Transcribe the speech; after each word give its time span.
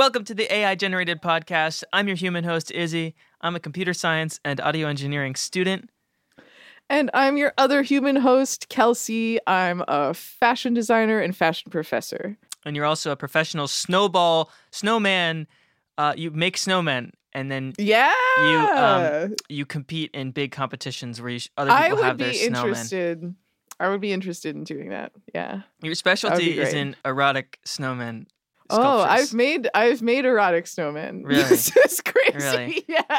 Welcome 0.00 0.24
to 0.24 0.34
the 0.34 0.50
AI 0.50 0.76
Generated 0.76 1.20
Podcast. 1.20 1.84
I'm 1.92 2.06
your 2.06 2.16
human 2.16 2.42
host, 2.42 2.70
Izzy. 2.70 3.14
I'm 3.42 3.54
a 3.54 3.60
computer 3.60 3.92
science 3.92 4.40
and 4.46 4.58
audio 4.58 4.88
engineering 4.88 5.34
student. 5.34 5.90
And 6.88 7.10
I'm 7.12 7.36
your 7.36 7.52
other 7.58 7.82
human 7.82 8.16
host, 8.16 8.70
Kelsey. 8.70 9.38
I'm 9.46 9.84
a 9.88 10.14
fashion 10.14 10.72
designer 10.72 11.20
and 11.20 11.36
fashion 11.36 11.70
professor. 11.70 12.38
And 12.64 12.74
you're 12.74 12.86
also 12.86 13.10
a 13.10 13.16
professional 13.16 13.68
snowball 13.68 14.50
snowman. 14.70 15.46
Uh, 15.98 16.14
you 16.16 16.30
make 16.30 16.56
snowmen, 16.56 17.10
and 17.34 17.52
then 17.52 17.74
Yeah. 17.76 18.10
you 18.38 18.58
um, 18.58 19.34
you 19.50 19.66
compete 19.66 20.12
in 20.14 20.30
big 20.30 20.50
competitions 20.50 21.20
where 21.20 21.32
you, 21.32 21.40
sh- 21.40 21.50
other 21.58 21.70
I 21.70 21.82
people 21.82 21.96
would 21.98 22.04
have 22.06 22.16
be 22.16 22.24
their 22.24 22.32
snowmen. 22.32 22.46
interested. 22.46 23.34
I 23.78 23.90
would 23.90 24.00
be 24.00 24.14
interested 24.14 24.56
in 24.56 24.64
doing 24.64 24.88
that. 24.88 25.12
Yeah. 25.34 25.60
Your 25.82 25.94
specialty 25.94 26.58
is 26.58 26.72
in 26.72 26.96
erotic 27.04 27.58
snowmen. 27.66 28.28
Oh. 28.72 29.00
I've 29.00 29.32
made 29.34 29.68
I've 29.74 30.02
made 30.02 30.24
erotic 30.24 30.64
snowmen. 30.66 31.22
Really? 31.24 31.42
This 31.44 31.74
is 31.76 32.00
crazy. 32.00 32.38
Really? 32.38 32.84
Yeah. 32.88 33.16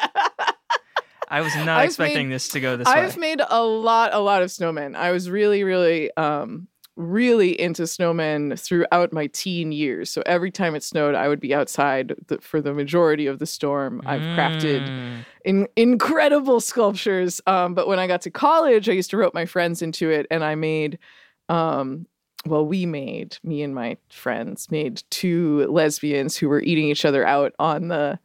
I 1.29 1.39
was 1.41 1.55
not 1.55 1.69
I've 1.69 1.85
expecting 1.87 2.27
made- 2.27 2.35
this 2.35 2.49
to 2.49 2.59
go 2.59 2.75
this 2.75 2.85
way. 2.87 2.91
I've 2.93 3.15
made 3.17 3.41
a 3.49 3.63
lot, 3.63 4.13
a 4.13 4.19
lot 4.19 4.41
of 4.43 4.49
snowmen. 4.49 4.95
I 4.97 5.11
was 5.11 5.29
really, 5.29 5.63
really, 5.63 6.15
um, 6.17 6.67
really 6.97 7.59
into 7.59 7.83
snowmen 7.83 8.59
throughout 8.59 9.13
my 9.13 9.27
teen 9.27 9.71
years. 9.71 10.09
So 10.11 10.21
every 10.25 10.51
time 10.51 10.75
it 10.75 10.83
snowed, 10.83 11.15
I 11.15 11.29
would 11.29 11.39
be 11.39 11.53
outside 11.55 12.13
the, 12.27 12.39
for 12.39 12.59
the 12.61 12.73
majority 12.73 13.27
of 13.27 13.39
the 13.39 13.45
storm. 13.45 14.01
I've 14.05 14.19
crafted 14.21 14.85
Mm. 14.89 15.25
in, 15.45 15.67
incredible 15.77 16.59
sculptures. 16.59 17.39
Um, 17.47 17.75
but 17.75 17.87
when 17.87 17.97
I 17.97 18.07
got 18.07 18.21
to 18.23 18.29
college, 18.29 18.89
I 18.89 18.91
used 18.91 19.09
to 19.11 19.17
rope 19.17 19.33
my 19.33 19.45
friends 19.45 19.81
into 19.81 20.09
it, 20.09 20.27
and 20.29 20.43
I 20.43 20.55
made, 20.55 20.99
um, 21.47 22.07
well, 22.45 22.65
we 22.65 22.85
made 22.85 23.37
me 23.43 23.61
and 23.61 23.73
my 23.75 23.97
friends 24.09 24.69
made 24.71 25.03
two 25.09 25.67
lesbians 25.67 26.37
who 26.37 26.49
were 26.49 26.61
eating 26.61 26.85
each 26.89 27.05
other 27.05 27.25
out 27.25 27.53
on 27.59 27.87
the, 27.89 28.19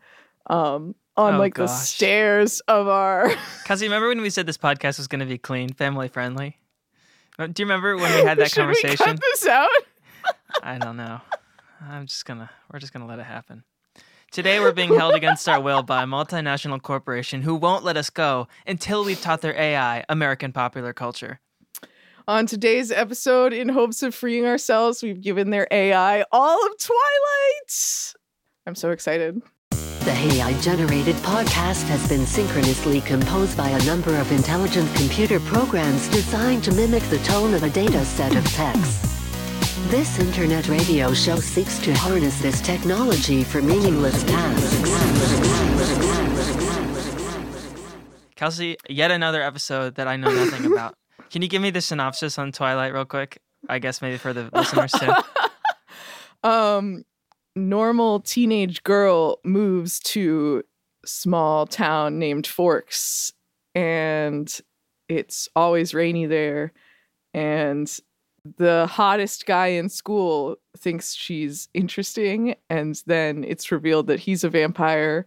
um, 0.48 0.94
on 1.16 1.34
Oh, 1.34 1.38
like 1.38 1.54
the 1.54 1.66
stairs 1.66 2.60
of 2.68 2.88
our. 2.88 3.30
Cassie, 3.64 3.86
remember 3.86 4.08
when 4.08 4.20
we 4.20 4.30
said 4.30 4.46
this 4.46 4.58
podcast 4.58 4.98
was 4.98 5.06
going 5.08 5.20
to 5.20 5.26
be 5.26 5.38
clean, 5.38 5.70
family 5.72 6.08
friendly? 6.08 6.58
Uh, 7.38 7.46
Do 7.46 7.62
you 7.62 7.66
remember 7.66 7.96
when 7.96 8.12
we 8.14 8.20
had 8.22 8.38
that 8.38 8.50
Should 8.52 8.66
We 8.68 8.74
conversation? 8.74 9.06
cut 9.06 9.20
this 9.20 9.46
out. 9.46 9.68
I 10.62 10.78
don't 10.78 10.96
know. 10.96 11.20
I'm 11.86 12.06
just 12.06 12.24
gonna. 12.24 12.50
We're 12.72 12.78
just 12.78 12.92
gonna 12.92 13.06
let 13.06 13.18
it 13.18 13.26
happen. 13.26 13.62
Today 14.32 14.58
we're 14.60 14.72
being 14.72 14.92
held 14.94 15.14
against 15.14 15.48
our 15.48 15.60
will 15.60 15.82
by 15.82 16.02
a 16.02 16.06
multinational 16.06 16.80
corporation 16.82 17.42
who 17.42 17.54
won't 17.54 17.84
let 17.84 17.96
us 17.96 18.10
go 18.10 18.48
until 18.66 19.04
we've 19.04 19.20
taught 19.20 19.40
their 19.42 19.54
AI 19.54 20.04
American 20.08 20.52
popular 20.52 20.92
culture. 20.92 21.40
On 22.28 22.44
today's 22.44 22.90
episode, 22.90 23.52
in 23.52 23.68
hopes 23.68 24.02
of 24.02 24.12
freeing 24.12 24.46
ourselves, 24.46 25.00
we've 25.00 25.20
given 25.20 25.50
their 25.50 25.68
AI 25.70 26.24
all 26.32 26.66
of 26.66 26.76
Twilight. 26.76 28.14
I'm 28.66 28.74
so 28.74 28.90
excited. 28.90 29.40
The 29.70 30.10
AI 30.10 30.60
generated 30.60 31.14
podcast 31.16 31.84
has 31.84 32.08
been 32.08 32.26
synchronously 32.26 33.00
composed 33.02 33.56
by 33.56 33.68
a 33.68 33.84
number 33.84 34.16
of 34.16 34.32
intelligent 34.32 34.92
computer 34.96 35.38
programs 35.38 36.08
designed 36.08 36.64
to 36.64 36.72
mimic 36.72 37.04
the 37.04 37.18
tone 37.18 37.54
of 37.54 37.62
a 37.62 37.70
data 37.70 38.04
set 38.04 38.34
of 38.34 38.44
text. 38.46 39.04
This 39.88 40.18
internet 40.18 40.66
radio 40.66 41.14
show 41.14 41.36
seeks 41.36 41.78
to 41.78 41.94
harness 41.94 42.40
this 42.40 42.60
technology 42.60 43.44
for 43.44 43.62
meaningless 43.62 44.24
tasks. 44.24 44.90
Kelsey, 48.34 48.78
yet 48.88 49.12
another 49.12 49.42
episode 49.42 49.94
that 49.94 50.08
I 50.08 50.16
know 50.16 50.32
nothing 50.34 50.66
about. 50.66 50.96
Can 51.30 51.42
you 51.42 51.48
give 51.48 51.62
me 51.62 51.70
the 51.70 51.80
synopsis 51.80 52.38
on 52.38 52.52
Twilight 52.52 52.92
real 52.92 53.04
quick? 53.04 53.40
I 53.68 53.78
guess 53.78 54.00
maybe 54.00 54.16
for 54.16 54.32
the 54.32 54.50
listeners 54.52 54.92
too. 54.92 55.12
Um, 56.44 57.04
normal 57.56 58.20
teenage 58.20 58.84
girl 58.84 59.40
moves 59.44 59.98
to 60.00 60.62
small 61.04 61.66
town 61.66 62.20
named 62.20 62.46
Forks, 62.46 63.32
and 63.74 64.48
it's 65.08 65.48
always 65.56 65.92
rainy 65.92 66.26
there. 66.26 66.72
And 67.34 67.92
the 68.58 68.86
hottest 68.86 69.46
guy 69.46 69.68
in 69.68 69.88
school 69.88 70.56
thinks 70.78 71.14
she's 71.14 71.68
interesting, 71.74 72.54
and 72.70 73.02
then 73.06 73.42
it's 73.42 73.72
revealed 73.72 74.06
that 74.06 74.20
he's 74.20 74.44
a 74.44 74.48
vampire, 74.48 75.26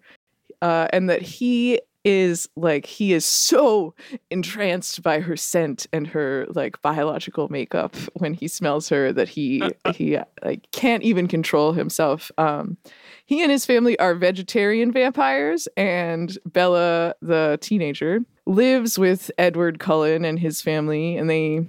uh, 0.61 0.87
and 0.93 1.09
that 1.09 1.21
he 1.21 1.81
is 2.05 2.47
like 2.55 2.85
he 2.85 3.13
is 3.13 3.25
so 3.25 3.93
entranced 4.31 5.03
by 5.03 5.19
her 5.19 5.35
scent 5.35 5.85
and 5.91 6.07
her 6.07 6.45
like 6.49 6.81
biological 6.81 7.49
makeup 7.49 7.95
when 8.13 8.33
he 8.33 8.47
smells 8.47 8.87
her 8.89 9.11
that 9.11 9.27
he 9.27 9.61
he 9.93 10.17
like 10.43 10.69
can't 10.71 11.03
even 11.03 11.27
control 11.27 11.73
himself 11.73 12.31
um 12.37 12.77
he 13.25 13.41
and 13.41 13.51
his 13.51 13.65
family 13.65 13.99
are 13.99 14.15
vegetarian 14.15 14.91
vampires 14.91 15.67
and 15.75 16.37
bella 16.45 17.13
the 17.21 17.57
teenager 17.61 18.19
lives 18.45 18.97
with 18.97 19.29
edward 19.37 19.79
cullen 19.79 20.23
and 20.23 20.39
his 20.39 20.61
family 20.61 21.17
and 21.17 21.29
they 21.29 21.67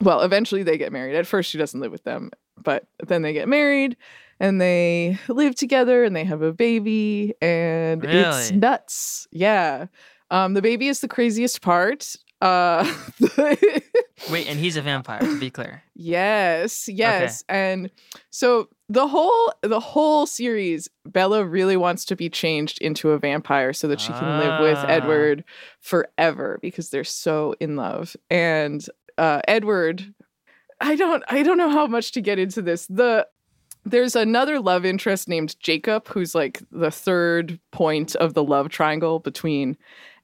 well 0.00 0.20
eventually 0.22 0.62
they 0.62 0.78
get 0.78 0.92
married. 0.92 1.14
At 1.16 1.26
first 1.26 1.50
she 1.50 1.58
doesn't 1.58 1.80
live 1.80 1.92
with 1.92 2.04
them 2.04 2.30
but 2.56 2.86
then 3.06 3.22
they 3.22 3.32
get 3.32 3.48
married 3.48 3.96
and 4.40 4.60
they 4.60 5.18
live 5.28 5.54
together 5.54 6.02
and 6.04 6.14
they 6.16 6.24
have 6.24 6.42
a 6.42 6.52
baby 6.52 7.34
and 7.40 8.04
it's 8.04 8.50
nuts. 8.52 9.28
Yeah. 9.30 9.86
Um 10.30 10.54
the 10.54 10.62
baby 10.62 10.88
is 10.88 11.00
the 11.00 11.08
craziest 11.08 11.60
part 11.62 12.16
uh 12.40 12.84
Wait, 14.30 14.48
and 14.48 14.58
he's 14.58 14.76
a 14.76 14.82
vampire. 14.82 15.20
To 15.20 15.38
be 15.40 15.50
clear, 15.50 15.82
yes 15.94 16.88
yes. 16.88 17.44
And 17.48 17.90
so 18.30 18.68
the 18.88 19.06
whole 19.08 19.52
the 19.62 19.80
whole 19.80 20.26
series 20.26 20.88
bella 21.04 21.44
really 21.44 21.76
wants 21.76 22.04
to 22.06 22.16
be 22.16 22.28
changed 22.28 22.78
into 22.80 23.10
a 23.10 23.18
vampire 23.18 23.72
so 23.72 23.86
that 23.88 24.00
she 24.00 24.12
can 24.12 24.38
live 24.40 24.60
with 24.60 24.78
Ah. 24.78 24.86
edward 24.88 25.44
forever 25.80 26.58
because 26.62 26.90
they're 26.90 27.04
so 27.04 27.54
in 27.60 27.76
love. 27.76 28.16
And 28.30 28.84
uh 29.18 29.40
edward 29.48 30.14
i 30.80 30.94
don't 30.96 31.22
i 31.28 31.42
don't 31.42 31.58
know 31.58 31.70
how 31.70 31.86
much 31.86 32.12
to 32.12 32.20
get 32.20 32.38
into 32.38 32.62
this 32.62 32.86
the 32.86 33.26
there's 33.84 34.16
another 34.16 34.60
love 34.60 34.84
interest 34.84 35.28
named 35.28 35.56
jacob 35.60 36.06
who's 36.08 36.34
like 36.34 36.62
the 36.70 36.90
third 36.90 37.58
point 37.70 38.14
of 38.16 38.34
the 38.34 38.42
love 38.44 38.68
triangle 38.68 39.18
between 39.18 39.76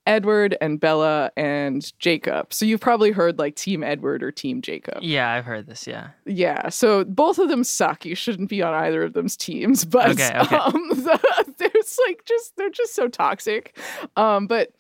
edward 0.07 0.55
and 0.61 0.81
bella 0.81 1.31
and 1.37 1.99
jacob 1.99 2.53
so 2.53 2.67
you've 2.67 2.81
probably 2.81 3.11
heard 3.11 3.39
like 3.39 3.57
team 3.57 3.83
edward 3.83 4.23
or 4.23 4.31
team 4.31 4.61
jacob 4.61 4.99
yeah, 5.03 5.31
I've 5.33 5.47
heard 5.47 5.67
this. 5.67 5.87
Yeah, 5.87 6.09
yeah, 6.27 6.69
so 6.69 7.05
both 7.05 7.39
of 7.39 7.49
them 7.49 7.65
suck. 7.65 8.05
You 8.05 8.15
shouldn't 8.15 8.51
be 8.51 8.63
on 8.63 8.75
either 8.75 9.03
of 9.03 9.15
them's 9.15 9.37
teams, 9.37 9.85
but 9.97 10.11
Okay, 10.11 10.31
okay. 10.39 10.57
um, 10.57 10.73
the, 10.91 11.55
there's 11.59 11.99
like 12.07 12.25
just 12.27 12.55
they're 12.57 12.69
just 12.71 12.95
so 12.95 13.09
toxic. 13.09 13.79
Um, 14.17 14.47
but 14.47 14.73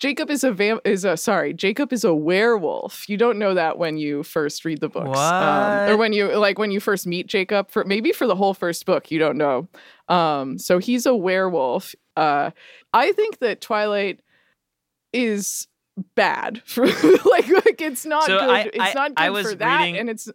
Jacob 0.00 0.30
is 0.30 0.42
a 0.44 0.50
vam- 0.50 0.80
is 0.84 1.04
a 1.04 1.16
sorry, 1.16 1.52
Jacob 1.52 1.92
is 1.92 2.04
a 2.04 2.14
werewolf. 2.14 3.06
You 3.08 3.16
don't 3.18 3.38
know 3.38 3.52
that 3.54 3.76
when 3.78 3.98
you 3.98 4.22
first 4.22 4.64
read 4.64 4.80
the 4.80 4.88
books, 4.88 5.18
Um, 5.18 5.90
or 5.90 5.96
when 5.98 6.12
you 6.14 6.34
like 6.38 6.58
when 6.58 6.70
you 6.70 6.80
first 6.80 7.06
meet 7.06 7.26
Jacob. 7.26 7.70
For 7.70 7.84
maybe 7.84 8.10
for 8.12 8.26
the 8.26 8.34
whole 8.34 8.54
first 8.54 8.86
book, 8.86 9.10
you 9.10 9.18
don't 9.18 9.36
know. 9.36 9.68
Um, 10.08 10.58
so 10.58 10.78
he's 10.78 11.04
a 11.06 11.14
werewolf. 11.14 11.94
Uh, 12.16 12.50
I 12.94 13.12
think 13.12 13.38
that 13.40 13.60
Twilight 13.60 14.20
is 15.12 15.68
bad 16.14 16.62
for 16.66 16.86
like 16.86 17.48
like 17.66 17.80
it's 17.82 18.06
not 18.06 18.24
So 18.24 18.38
good. 18.38 18.48
I- 18.50 18.60
it's 18.72 18.78
I- 18.78 18.92
not 18.94 19.14
good 19.14 19.22
I 19.24 19.30
was 19.30 19.50
for 19.50 19.54
that, 19.56 19.78
reading- 19.80 19.98
and 19.98 20.08
it's 20.10 20.28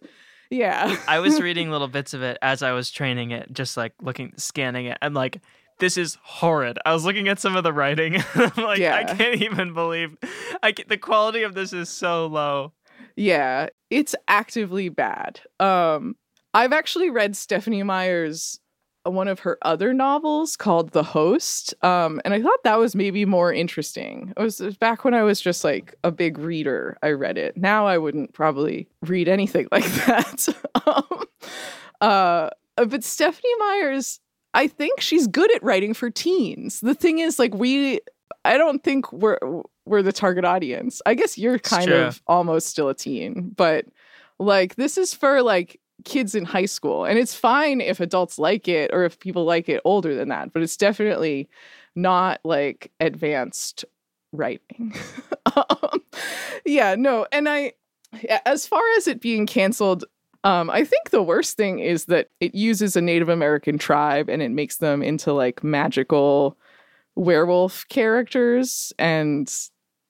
yeah. 0.48 0.96
I 1.08 1.18
was 1.18 1.40
reading 1.48 1.70
little 1.72 1.88
bits 1.88 2.14
of 2.14 2.22
it 2.22 2.38
as 2.40 2.62
I 2.62 2.70
was 2.70 2.90
training 2.92 3.32
it, 3.32 3.52
just 3.52 3.76
like 3.76 3.94
looking, 4.00 4.32
scanning 4.36 4.86
it, 4.86 4.98
and 5.02 5.12
like, 5.12 5.40
this 5.78 5.96
is 5.96 6.18
horrid. 6.22 6.78
I 6.84 6.92
was 6.92 7.04
looking 7.04 7.28
at 7.28 7.38
some 7.38 7.56
of 7.56 7.64
the 7.64 7.72
writing. 7.72 8.16
I'm 8.34 8.52
like, 8.56 8.80
I 8.82 9.04
can't 9.04 9.42
even 9.42 9.74
believe, 9.74 10.16
I 10.62 10.72
ca- 10.72 10.84
the 10.88 10.98
quality 10.98 11.42
of 11.42 11.54
this 11.54 11.72
is 11.72 11.88
so 11.88 12.26
low. 12.26 12.72
Yeah, 13.16 13.68
it's 13.90 14.14
actively 14.28 14.88
bad. 14.88 15.40
Um, 15.58 16.16
I've 16.52 16.72
actually 16.72 17.10
read 17.10 17.36
Stephenie 17.36 17.82
Meyer's 17.82 18.60
uh, 19.06 19.10
one 19.10 19.28
of 19.28 19.40
her 19.40 19.58
other 19.62 19.92
novels 19.92 20.56
called 20.56 20.90
The 20.90 21.02
Host, 21.02 21.74
um, 21.82 22.20
and 22.24 22.34
I 22.34 22.42
thought 22.42 22.62
that 22.64 22.78
was 22.78 22.94
maybe 22.94 23.24
more 23.24 23.52
interesting. 23.52 24.32
It 24.36 24.42
was, 24.42 24.60
it 24.60 24.66
was 24.66 24.76
back 24.76 25.04
when 25.04 25.14
I 25.14 25.22
was 25.22 25.40
just 25.40 25.64
like 25.64 25.94
a 26.04 26.10
big 26.10 26.38
reader. 26.38 26.98
I 27.02 27.10
read 27.10 27.38
it. 27.38 27.56
Now 27.56 27.86
I 27.86 27.98
wouldn't 27.98 28.32
probably 28.32 28.88
read 29.02 29.28
anything 29.28 29.68
like 29.72 29.84
that. 29.84 30.48
um, 30.86 31.24
uh, 32.00 32.50
but 32.76 33.04
Stephenie 33.04 33.54
Meyer's, 33.58 34.20
I 34.56 34.68
think 34.68 35.02
she's 35.02 35.26
good 35.26 35.54
at 35.54 35.62
writing 35.62 35.92
for 35.92 36.08
teens. 36.08 36.80
The 36.80 36.94
thing 36.94 37.18
is, 37.18 37.38
like 37.38 37.54
we, 37.54 38.00
I 38.44 38.56
don't 38.56 38.82
think 38.82 39.12
we're 39.12 39.38
we're 39.84 40.02
the 40.02 40.12
target 40.12 40.46
audience. 40.46 41.02
I 41.04 41.12
guess 41.12 41.36
you're 41.36 41.58
kind 41.58 41.90
of 41.90 42.22
almost 42.26 42.68
still 42.68 42.88
a 42.88 42.94
teen, 42.94 43.52
but 43.54 43.84
like 44.38 44.76
this 44.76 44.96
is 44.96 45.12
for 45.12 45.42
like 45.42 45.78
kids 46.04 46.34
in 46.34 46.44
high 46.44 46.66
school 46.66 47.04
and 47.04 47.18
it's 47.18 47.34
fine 47.34 47.80
if 47.80 48.00
adults 48.00 48.38
like 48.38 48.68
it 48.68 48.90
or 48.92 49.04
if 49.04 49.18
people 49.18 49.44
like 49.44 49.68
it 49.68 49.80
older 49.84 50.14
than 50.14 50.28
that, 50.30 50.52
but 50.52 50.62
it's 50.62 50.76
definitely 50.76 51.48
not 51.94 52.40
like 52.42 52.90
advanced 52.98 53.84
writing. 54.32 54.94
um, 55.56 56.00
yeah, 56.64 56.94
no, 56.94 57.26
and 57.30 57.46
I 57.46 57.74
as 58.46 58.66
far 58.66 58.82
as 58.96 59.06
it 59.06 59.20
being 59.20 59.46
canceled 59.46 60.06
Um, 60.46 60.70
I 60.70 60.84
think 60.84 61.10
the 61.10 61.24
worst 61.24 61.56
thing 61.56 61.80
is 61.80 62.04
that 62.04 62.28
it 62.38 62.54
uses 62.54 62.94
a 62.94 63.00
Native 63.00 63.28
American 63.28 63.78
tribe 63.78 64.28
and 64.28 64.40
it 64.40 64.52
makes 64.52 64.76
them 64.76 65.02
into 65.02 65.32
like 65.32 65.64
magical 65.64 66.56
werewolf 67.16 67.84
characters, 67.88 68.92
and 68.96 69.52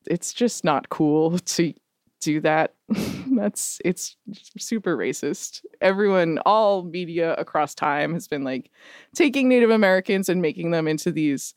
it's 0.06 0.34
just 0.34 0.62
not 0.62 0.90
cool 0.90 1.38
to 1.56 1.72
do 2.20 2.42
that. 2.42 2.74
That's 3.34 3.80
it's 3.82 4.14
super 4.58 4.94
racist. 4.94 5.64
Everyone, 5.80 6.38
all 6.44 6.82
media 6.82 7.32
across 7.36 7.74
time 7.74 8.12
has 8.12 8.28
been 8.28 8.44
like 8.44 8.70
taking 9.14 9.48
Native 9.48 9.70
Americans 9.70 10.28
and 10.28 10.42
making 10.42 10.70
them 10.70 10.86
into 10.86 11.10
these 11.12 11.54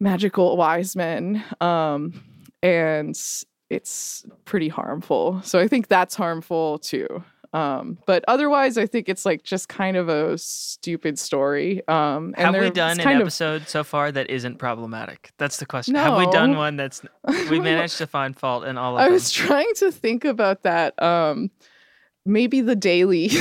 magical 0.00 0.58
wise 0.58 0.96
men. 0.96 1.42
Um, 1.62 2.22
and 2.62 3.18
it's 3.70 4.26
pretty 4.44 4.68
harmful. 4.68 5.40
So 5.42 5.58
I 5.58 5.66
think 5.66 5.88
that's 5.88 6.14
harmful 6.14 6.78
too. 6.78 7.24
Um, 7.54 7.98
but 8.04 8.24
otherwise, 8.26 8.76
I 8.76 8.84
think 8.86 9.08
it's 9.08 9.24
like 9.24 9.44
just 9.44 9.68
kind 9.68 9.96
of 9.96 10.08
a 10.08 10.36
stupid 10.38 11.18
story. 11.18 11.86
Um, 11.86 12.34
and 12.36 12.54
Have 12.54 12.62
we 12.62 12.70
done 12.70 12.98
an 12.98 13.04
kind 13.04 13.16
of- 13.20 13.28
episode 13.28 13.68
so 13.68 13.84
far 13.84 14.10
that 14.12 14.28
isn't 14.28 14.58
problematic? 14.58 15.30
That's 15.38 15.58
the 15.58 15.66
question. 15.66 15.94
Have 15.94 16.18
we 16.18 16.26
done 16.32 16.56
one 16.56 16.76
that's 16.76 17.00
we 17.50 17.60
managed 17.60 17.98
to 17.98 18.06
find 18.08 18.36
fault 18.36 18.64
in 18.64 18.76
all 18.76 18.96
of 18.96 19.00
I 19.00 19.04
them? 19.04 19.12
was 19.12 19.30
trying 19.30 19.72
to 19.76 19.92
think 19.92 20.24
about 20.24 20.64
that. 20.64 21.00
Um, 21.00 21.50
maybe 22.26 22.60
the 22.60 22.76
daily. 22.76 23.30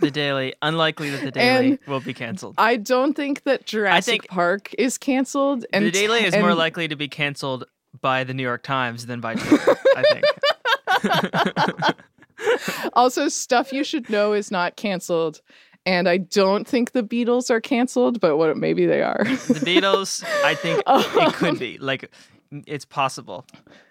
The 0.00 0.10
Daily, 0.10 0.52
unlikely 0.60 1.08
that 1.10 1.22
the 1.22 1.30
Daily 1.30 1.66
And- 1.66 1.78
will 1.86 2.00
be 2.00 2.12
canceled. 2.12 2.56
I 2.58 2.76
don't 2.76 3.14
think 3.14 3.44
that 3.44 3.64
Jurassic 3.64 4.22
think- 4.22 4.28
Park 4.28 4.74
is 4.76 4.98
canceled. 4.98 5.64
And 5.72 5.86
the 5.86 5.90
Daily 5.90 6.24
is 6.24 6.36
more 6.36 6.54
likely 6.54 6.88
to 6.88 6.96
be 6.96 7.08
canceled 7.08 7.64
by 8.02 8.22
the 8.24 8.34
New 8.34 8.42
York 8.42 8.62
Times 8.64 9.06
than 9.06 9.20
by 9.20 9.34
Twitter, 9.36 9.76
I 9.96 10.02
think. 10.12 11.96
also, 12.92 13.28
stuff 13.28 13.72
you 13.72 13.84
should 13.84 14.10
know 14.10 14.32
is 14.32 14.50
not 14.50 14.76
canceled. 14.76 15.40
And 15.86 16.08
I 16.08 16.16
don't 16.16 16.66
think 16.66 16.92
the 16.92 17.02
Beatles 17.02 17.50
are 17.50 17.60
canceled, 17.60 18.18
but 18.20 18.38
what 18.38 18.56
maybe 18.56 18.86
they 18.86 19.02
are. 19.02 19.22
The 19.24 19.60
Beatles, 19.60 20.24
I 20.42 20.54
think 20.54 20.82
it 20.86 21.34
could 21.34 21.48
um, 21.50 21.58
be. 21.58 21.76
Like, 21.78 22.10
it's 22.66 22.84
possible. 22.84 23.44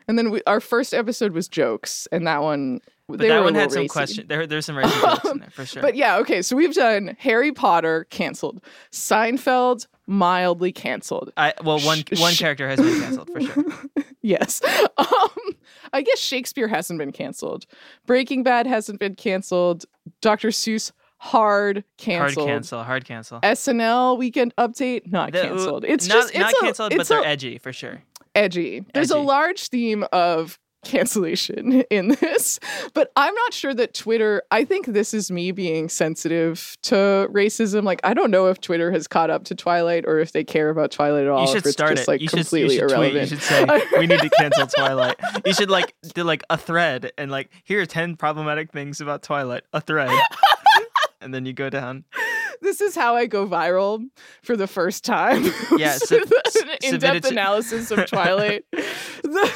And 0.07 0.18
then 0.18 0.31
we, 0.31 0.42
our 0.48 0.60
first 0.60 0.94
episode 0.94 1.34
was 1.34 1.48
jokes, 1.48 2.07
and 2.12 2.25
that 2.28 2.42
one 2.42 2.81
But 3.07 3.19
they 3.19 3.28
that 3.30 3.44
one 3.44 3.56
had 3.56 3.72
some 3.72 3.81
racy. 3.81 3.90
question. 3.90 4.28
There, 4.28 4.48
there's 4.48 4.66
some 4.66 4.75
racist 4.75 5.01
jokes 5.01 5.30
in 5.30 5.38
there 5.40 5.50
for 5.51 5.66
sure. 5.68 5.81
But 5.81 5.95
yeah, 5.95 6.18
okay. 6.18 6.42
So 6.42 6.56
we've 6.56 6.74
done 6.74 7.16
Harry 7.19 7.51
Potter 7.51 8.06
canceled, 8.10 8.63
Seinfeld 8.92 9.88
mildly 10.07 10.71
canceled. 10.71 11.31
I, 11.38 11.53
well, 11.63 11.79
one 11.79 12.03
one 12.17 12.33
character 12.33 12.67
has 12.69 12.79
been 12.79 13.00
canceled 13.01 13.29
for 13.31 13.41
sure. 13.41 13.63
Yes. 14.25 14.61
Um, 14.97 15.29
I 15.91 16.01
guess 16.01 16.17
Shakespeare 16.17 16.69
hasn't 16.69 16.97
been 16.97 17.11
canceled. 17.11 17.65
Breaking 18.05 18.41
Bad 18.41 18.67
hasn't 18.67 18.97
been 18.97 19.15
canceled. 19.15 19.83
Dr. 20.21 20.47
Seuss 20.47 20.94
hard 21.17 21.83
canceled. 21.97 22.47
Hard 22.47 22.55
cancel. 22.55 22.83
Hard 22.83 23.05
cancel. 23.05 23.41
SNL 23.41 24.17
Weekend 24.17 24.53
Update 24.57 25.11
not 25.11 25.33
The- 25.33 25.41
canceled. 25.41 25.83
It's 25.83 26.07
not, 26.07 26.15
just 26.15 26.29
it's 26.29 26.39
not 26.39 26.51
a- 26.53 26.61
canceled, 26.61 26.94
but 26.95 27.07
they're 27.09 27.21
a- 27.21 27.25
edgy 27.27 27.57
for 27.57 27.73
sure. 27.73 28.01
edgy. 28.33 28.85
There's 28.94 29.11
a 29.11 29.19
large 29.19 29.67
theme 29.67 30.06
of 30.13 30.57
cancellation 30.83 31.81
in 31.89 32.09
this, 32.19 32.59
but 32.94 33.12
I'm 33.15 33.33
not 33.33 33.53
sure 33.53 33.74
that 33.74 33.94
Twitter, 33.94 34.44
I 34.51 34.65
think 34.65 34.88
this 34.88 35.13
is 35.13 35.31
me 35.31 35.51
being 35.51 35.89
sensitive 35.89 36.77
to 36.83 37.27
racism. 37.31 37.83
Like, 37.83 38.01
I 38.03 38.13
don't 38.13 38.31
know 38.31 38.47
if 38.47 38.59
Twitter 38.62 38.91
has 38.91 39.07
caught 39.07 39.30
up 39.30 39.44
to 39.45 39.56
Twilight 39.56 40.06
or 40.07 40.19
if 40.19 40.31
they 40.31 40.44
care 40.44 40.69
about 40.69 40.91
Twilight 40.91 41.24
at 41.24 41.30
all. 41.30 41.39
You 41.39 41.45
if 41.45 41.50
should 41.51 41.65
it's 41.65 41.71
start 41.74 41.91
just 41.95 42.07
it. 42.07 42.12
like 42.12 42.21
you 42.21 42.27
should, 42.27 42.39
completely 42.39 42.75
you 42.75 42.80
should 42.81 42.89
tweet. 42.89 43.13
irrelevant. 43.13 43.31
You 43.31 43.38
should 43.38 43.44
say 43.44 43.65
we 44.00 44.07
need 44.07 44.19
to 44.21 44.30
cancel 44.30 44.68
Twilight. 44.68 45.15
You 45.45 45.53
should 45.53 45.69
like 45.69 45.94
do 46.13 46.24
like 46.24 46.44
a 46.50 46.57
thread 46.57 47.12
and 47.18 47.31
like 47.31 47.50
here 47.63 47.81
are 47.81 47.85
ten 47.85 48.15
problematic 48.15 48.71
things 48.71 49.01
about 49.01 49.24
Twilight. 49.24 49.63
A 49.74 49.81
thread, 49.81 50.12
and 51.21 51.33
then 51.33 51.45
you 51.45 51.53
go 51.53 51.69
down. 51.69 52.03
this 52.62 52.80
is 52.81 52.95
how 52.95 53.15
I 53.15 53.25
go 53.25 53.45
viral 53.47 54.06
for 54.41 54.56
the 54.56 54.68
first 54.68 55.03
time. 55.03 55.44
Yeah, 55.77 55.94
sub- 55.97 56.21
an 56.62 56.69
in-depth 56.81 57.25
analysis 57.25 57.91
of 57.91 58.06
Twilight. 58.06 58.65
The- 58.71 59.51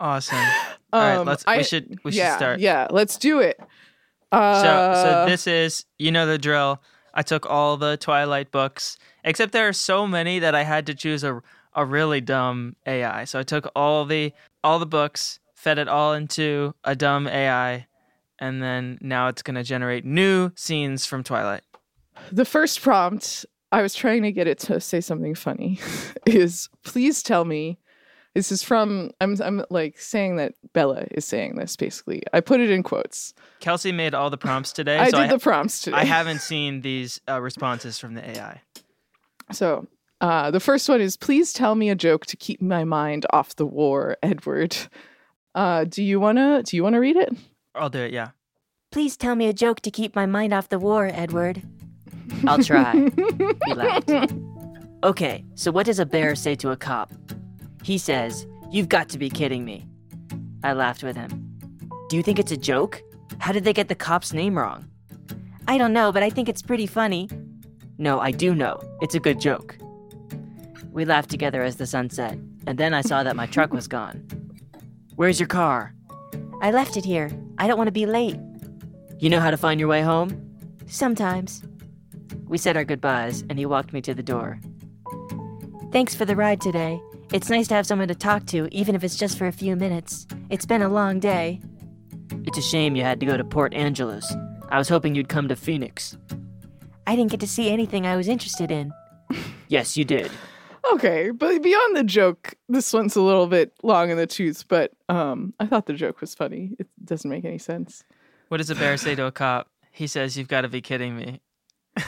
Awesome. 0.00 0.38
All 0.92 1.00
right, 1.00 1.16
um, 1.16 1.26
let's. 1.26 1.44
I- 1.46 1.58
we 1.58 1.64
should. 1.64 1.98
We 2.04 2.12
yeah, 2.12 2.32
should 2.32 2.38
start. 2.38 2.60
Yeah, 2.60 2.86
let's 2.90 3.16
do 3.16 3.40
it. 3.40 3.60
Uh, 4.32 4.62
So, 4.62 5.02
so 5.02 5.26
this 5.26 5.46
is, 5.46 5.84
you 5.98 6.10
know, 6.12 6.26
the 6.26 6.38
drill. 6.38 6.82
I 7.14 7.22
took 7.22 7.46
all 7.46 7.76
the 7.76 7.96
Twilight 7.96 8.50
books, 8.52 8.96
except 9.24 9.52
there 9.52 9.66
are 9.66 9.72
so 9.72 10.06
many 10.06 10.38
that 10.38 10.54
I 10.54 10.62
had 10.62 10.86
to 10.86 10.94
choose 10.94 11.24
a 11.24 11.42
a 11.74 11.84
really 11.84 12.20
dumb 12.20 12.74
AI. 12.86 13.24
So 13.24 13.38
I 13.38 13.42
took 13.42 13.70
all 13.76 14.04
the 14.04 14.32
all 14.64 14.78
the 14.78 14.86
books, 14.86 15.38
fed 15.54 15.78
it 15.78 15.88
all 15.88 16.12
into 16.12 16.74
a 16.84 16.94
dumb 16.96 17.26
AI, 17.26 17.86
and 18.38 18.62
then 18.62 18.98
now 19.00 19.28
it's 19.28 19.42
gonna 19.42 19.64
generate 19.64 20.04
new 20.04 20.50
scenes 20.56 21.06
from 21.06 21.22
Twilight. 21.22 21.62
The 22.32 22.44
first 22.44 22.80
prompt, 22.82 23.46
I 23.72 23.82
was 23.82 23.94
trying 23.94 24.22
to 24.22 24.32
get 24.32 24.46
it 24.46 24.58
to 24.60 24.80
say 24.80 25.00
something 25.00 25.34
funny, 25.34 25.80
is 26.26 26.68
please 26.84 27.22
tell 27.22 27.44
me. 27.44 27.78
This 28.38 28.52
is 28.52 28.62
from 28.62 29.10
I'm 29.20 29.36
I'm 29.42 29.64
like 29.68 29.98
saying 29.98 30.36
that 30.36 30.54
Bella 30.72 31.08
is 31.10 31.24
saying 31.24 31.56
this 31.56 31.74
basically. 31.74 32.22
I 32.32 32.40
put 32.40 32.60
it 32.60 32.70
in 32.70 32.84
quotes. 32.84 33.34
Kelsey 33.58 33.90
made 33.90 34.14
all 34.14 34.30
the 34.30 34.38
prompts 34.38 34.72
today, 34.72 34.96
I 34.96 35.10
so 35.10 35.16
did 35.16 35.24
I, 35.24 35.26
the 35.26 35.40
prompts 35.40 35.80
today. 35.80 35.96
I 35.96 36.04
haven't 36.04 36.40
seen 36.40 36.82
these 36.82 37.20
uh, 37.28 37.40
responses 37.40 37.98
from 37.98 38.14
the 38.14 38.24
AI. 38.38 38.62
So 39.50 39.88
uh, 40.20 40.52
the 40.52 40.60
first 40.60 40.88
one 40.88 41.00
is 41.00 41.16
please 41.16 41.52
tell 41.52 41.74
me 41.74 41.90
a 41.90 41.96
joke 41.96 42.26
to 42.26 42.36
keep 42.36 42.62
my 42.62 42.84
mind 42.84 43.26
off 43.30 43.56
the 43.56 43.66
war, 43.66 44.16
Edward. 44.22 44.76
Uh, 45.56 45.82
do 45.82 46.04
you 46.04 46.20
wanna 46.20 46.62
do 46.62 46.76
you 46.76 46.84
wanna 46.84 47.00
read 47.00 47.16
it? 47.16 47.36
I'll 47.74 47.90
do 47.90 48.02
it. 48.02 48.12
Yeah. 48.12 48.28
Please 48.92 49.16
tell 49.16 49.34
me 49.34 49.48
a 49.48 49.52
joke 49.52 49.80
to 49.80 49.90
keep 49.90 50.14
my 50.14 50.26
mind 50.26 50.52
off 50.52 50.68
the 50.68 50.78
war, 50.78 51.10
Edward. 51.12 51.60
I'll 52.46 52.62
try. 52.62 52.92
he 53.66 53.74
laughed. 53.74 54.32
Okay, 55.02 55.44
so 55.56 55.72
what 55.72 55.86
does 55.86 55.98
a 55.98 56.06
bear 56.06 56.36
say 56.36 56.54
to 56.54 56.70
a 56.70 56.76
cop? 56.76 57.10
He 57.82 57.98
says, 57.98 58.46
You've 58.70 58.88
got 58.88 59.08
to 59.10 59.18
be 59.18 59.30
kidding 59.30 59.64
me. 59.64 59.86
I 60.62 60.72
laughed 60.72 61.02
with 61.02 61.16
him. 61.16 61.58
Do 62.08 62.16
you 62.16 62.22
think 62.22 62.38
it's 62.38 62.52
a 62.52 62.56
joke? 62.56 63.02
How 63.38 63.52
did 63.52 63.64
they 63.64 63.72
get 63.72 63.88
the 63.88 63.94
cop's 63.94 64.32
name 64.32 64.58
wrong? 64.58 64.88
I 65.66 65.78
don't 65.78 65.92
know, 65.92 66.12
but 66.12 66.22
I 66.22 66.30
think 66.30 66.48
it's 66.48 66.62
pretty 66.62 66.86
funny. 66.86 67.28
No, 67.98 68.20
I 68.20 68.30
do 68.30 68.54
know. 68.54 68.80
It's 69.00 69.14
a 69.14 69.20
good 69.20 69.40
joke. 69.40 69.76
We 70.92 71.04
laughed 71.04 71.30
together 71.30 71.62
as 71.62 71.76
the 71.76 71.86
sun 71.86 72.10
set, 72.10 72.38
and 72.66 72.78
then 72.78 72.94
I 72.94 73.02
saw 73.02 73.22
that 73.22 73.36
my 73.36 73.46
truck 73.46 73.72
was 73.72 73.86
gone. 73.86 74.26
Where's 75.16 75.38
your 75.38 75.46
car? 75.46 75.94
I 76.60 76.70
left 76.70 76.96
it 76.96 77.04
here. 77.04 77.30
I 77.58 77.66
don't 77.66 77.76
want 77.76 77.88
to 77.88 77.92
be 77.92 78.06
late. 78.06 78.38
You 79.18 79.30
know 79.30 79.40
how 79.40 79.50
to 79.50 79.56
find 79.56 79.78
your 79.78 79.88
way 79.88 80.02
home? 80.02 80.30
Sometimes. 80.86 81.62
We 82.46 82.56
said 82.58 82.76
our 82.76 82.84
goodbyes, 82.84 83.42
and 83.48 83.58
he 83.58 83.66
walked 83.66 83.92
me 83.92 84.00
to 84.02 84.14
the 84.14 84.22
door. 84.22 84.60
Thanks 85.92 86.14
for 86.14 86.24
the 86.24 86.36
ride 86.36 86.60
today. 86.60 87.00
It's 87.30 87.50
nice 87.50 87.68
to 87.68 87.74
have 87.74 87.86
someone 87.86 88.08
to 88.08 88.14
talk 88.14 88.46
to, 88.46 88.74
even 88.74 88.94
if 88.94 89.04
it's 89.04 89.16
just 89.16 89.36
for 89.36 89.46
a 89.46 89.52
few 89.52 89.76
minutes. 89.76 90.26
It's 90.48 90.64
been 90.64 90.80
a 90.80 90.88
long 90.88 91.20
day. 91.20 91.60
It's 92.46 92.56
a 92.56 92.62
shame 92.62 92.96
you 92.96 93.02
had 93.02 93.20
to 93.20 93.26
go 93.26 93.36
to 93.36 93.44
Port 93.44 93.74
Angeles. 93.74 94.34
I 94.70 94.78
was 94.78 94.88
hoping 94.88 95.14
you'd 95.14 95.28
come 95.28 95.46
to 95.48 95.56
Phoenix. 95.56 96.16
I 97.06 97.16
didn't 97.16 97.30
get 97.30 97.40
to 97.40 97.46
see 97.46 97.70
anything 97.70 98.06
I 98.06 98.16
was 98.16 98.28
interested 98.28 98.70
in. 98.70 98.94
yes, 99.68 99.94
you 99.94 100.06
did. 100.06 100.30
Okay, 100.94 101.30
but 101.30 101.62
beyond 101.62 101.96
the 101.96 102.04
joke, 102.04 102.54
this 102.70 102.94
one's 102.94 103.14
a 103.14 103.20
little 103.20 103.46
bit 103.46 103.74
long 103.82 104.08
in 104.08 104.16
the 104.16 104.26
tooth, 104.26 104.64
but 104.66 104.92
um, 105.10 105.52
I 105.60 105.66
thought 105.66 105.84
the 105.84 105.92
joke 105.92 106.22
was 106.22 106.34
funny. 106.34 106.76
It 106.78 106.86
doesn't 107.04 107.30
make 107.30 107.44
any 107.44 107.58
sense. 107.58 108.04
What 108.48 108.56
does 108.56 108.70
a 108.70 108.74
bear 108.74 108.96
say 108.96 109.14
to 109.14 109.26
a 109.26 109.32
cop? 109.32 109.68
He 109.90 110.06
says, 110.06 110.38
"You've 110.38 110.48
got 110.48 110.62
to 110.62 110.68
be 110.68 110.80
kidding 110.80 111.14
me." 111.14 111.42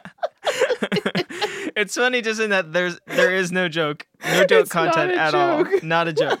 it's 1.76 1.94
funny 1.94 2.22
just 2.22 2.40
in 2.40 2.50
that 2.50 2.72
there's 2.72 2.98
there 3.06 3.34
is 3.34 3.52
no 3.52 3.68
joke, 3.68 4.06
no 4.24 4.44
joke 4.44 4.62
It's 4.62 4.70
content 4.70 5.12
at 5.12 5.34
all, 5.34 5.64
not 5.82 6.08
a 6.08 6.12
joke. 6.12 6.40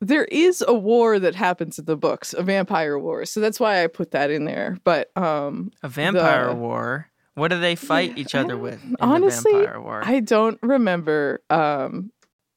there 0.00 0.24
is 0.24 0.64
a 0.66 0.74
war 0.74 1.18
that 1.18 1.34
happens 1.34 1.78
in 1.78 1.84
the 1.84 1.96
books, 1.96 2.34
a 2.34 2.42
vampire 2.42 2.98
war. 2.98 3.24
So 3.24 3.40
that's 3.40 3.58
why 3.60 3.82
I 3.82 3.86
put 3.86 4.12
that 4.12 4.30
in 4.30 4.44
there. 4.44 4.78
But 4.84 5.10
um, 5.16 5.70
A 5.82 5.88
vampire 5.88 6.48
The- 6.48 6.54
war. 6.54 7.08
What 7.34 7.48
do 7.52 7.60
they 7.60 7.76
fight 7.76 8.18
each 8.18 8.34
other 8.34 8.56
with 8.56 8.82
in 8.82 8.96
honestly, 8.98 9.52
the 9.52 9.58
vampire 9.60 9.80
war? 9.80 10.02
I 10.04 10.18
don't 10.18 10.58
remember. 10.60 11.40
Um, 11.50 12.10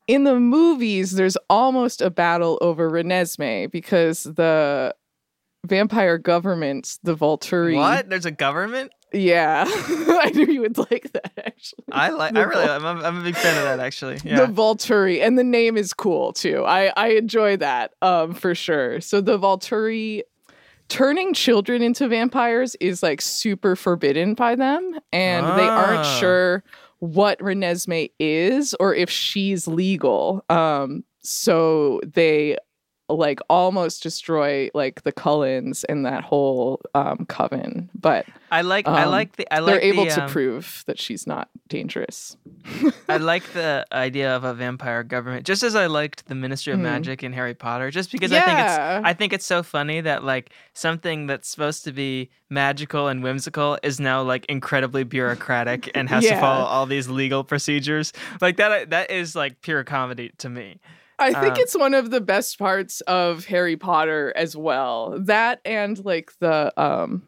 in 0.07 0.23
the 0.23 0.39
movies, 0.39 1.11
there's 1.11 1.37
almost 1.51 2.01
a 2.01 2.09
battle 2.09 2.57
over 2.61 2.89
Renesmee 2.89 3.69
because 3.69 4.23
the 4.23 4.95
vampire 5.65 6.17
governments, 6.17 6.99
the 7.03 7.15
Volturi. 7.15 7.75
What? 7.75 8.09
There's 8.09 8.25
a 8.25 8.31
government? 8.31 8.91
Yeah, 9.13 9.65
I 9.67 10.31
knew 10.33 10.45
you 10.45 10.61
would 10.61 10.77
like 10.77 11.11
that. 11.11 11.33
Actually, 11.37 11.83
I 11.91 12.09
like. 12.11 12.33
The 12.33 12.39
I 12.39 12.43
really. 12.43 12.63
I'm 12.63 12.85
a, 12.85 13.03
I'm 13.03 13.17
a 13.19 13.23
big 13.23 13.35
fan 13.35 13.57
of 13.57 13.63
that. 13.65 13.79
Actually. 13.85 14.19
yeah. 14.23 14.45
the. 14.45 14.51
Volturi, 14.53 15.21
and 15.21 15.37
the 15.37 15.43
name 15.43 15.75
is 15.75 15.93
cool 15.93 16.31
too. 16.31 16.63
I 16.65 16.93
I 16.95 17.07
enjoy 17.09 17.57
that 17.57 17.91
um 18.01 18.33
for 18.33 18.55
sure. 18.55 19.01
So 19.01 19.19
the 19.19 19.37
Volturi 19.37 20.21
turning 20.87 21.33
children 21.33 21.81
into 21.81 22.07
vampires 22.07 22.75
is 22.79 23.03
like 23.03 23.19
super 23.21 23.75
forbidden 23.75 24.33
by 24.33 24.55
them, 24.55 24.97
and 25.11 25.45
they 25.59 25.67
aren't 25.67 26.05
Ah. 26.05 26.17
sure 26.19 26.63
what 26.99 27.37
Renesmee 27.39 28.11
is 28.19 28.73
or 28.79 28.95
if 28.95 29.09
she's 29.09 29.67
legal. 29.67 30.45
Um, 30.49 31.03
so 31.21 31.99
they 32.05 32.55
like 33.17 33.39
almost 33.49 34.03
destroy 34.03 34.69
like 34.73 35.03
the 35.03 35.11
Cullens 35.11 35.83
and 35.85 36.05
that 36.05 36.23
whole 36.23 36.81
um, 36.95 37.25
coven, 37.27 37.89
but 37.99 38.25
I 38.51 38.61
like 38.61 38.87
I 38.87 39.03
Um, 39.03 39.11
like 39.11 39.35
the 39.37 39.51
I 39.53 39.59
like 39.59 39.75
they're 39.75 39.83
able 39.91 40.05
the, 40.05 40.11
to 40.11 40.23
um, 40.25 40.29
prove 40.29 40.83
that 40.87 40.99
she's 40.99 41.25
not 41.25 41.49
dangerous. 41.69 42.35
I 43.07 43.17
like 43.17 43.43
the 43.53 43.85
idea 43.91 44.35
of 44.35 44.43
a 44.43 44.53
vampire 44.53 45.03
government, 45.03 45.45
just 45.45 45.63
as 45.63 45.75
I 45.75 45.85
liked 45.87 46.27
the 46.27 46.35
Ministry 46.35 46.73
of 46.73 46.79
Mhm. 46.79 46.83
Magic 46.83 47.23
in 47.23 47.33
Harry 47.33 47.53
Potter. 47.53 47.91
Just 47.91 48.11
because 48.11 48.31
I 48.31 48.41
think 48.41 48.59
it's 48.59 48.77
I 49.07 49.13
think 49.13 49.33
it's 49.33 49.45
so 49.45 49.63
funny 49.63 50.01
that 50.01 50.23
like 50.23 50.51
something 50.73 51.27
that's 51.27 51.47
supposed 51.47 51.83
to 51.85 51.91
be 51.91 52.29
magical 52.49 53.07
and 53.07 53.23
whimsical 53.23 53.77
is 53.83 53.99
now 53.99 54.21
like 54.21 54.45
incredibly 54.47 55.03
bureaucratic 55.03 55.89
and 55.95 56.09
has 56.09 56.23
to 56.25 56.35
follow 56.39 56.65
all 56.65 56.85
these 56.85 57.07
legal 57.07 57.43
procedures. 57.43 58.11
Like 58.41 58.57
that 58.57 58.89
that 58.89 59.11
is 59.11 59.35
like 59.35 59.61
pure 59.61 59.83
comedy 59.83 60.31
to 60.39 60.49
me. 60.49 60.79
I 61.21 61.33
think 61.33 61.53
Um, 61.55 61.59
it's 61.59 61.77
one 61.77 61.93
of 61.93 62.11
the 62.11 62.21
best 62.21 62.57
parts 62.59 63.01
of 63.01 63.45
Harry 63.45 63.77
Potter 63.77 64.33
as 64.35 64.55
well. 64.57 65.17
That 65.19 65.61
and 65.65 66.03
like 66.03 66.31
the 66.39 66.73
um 66.81 67.27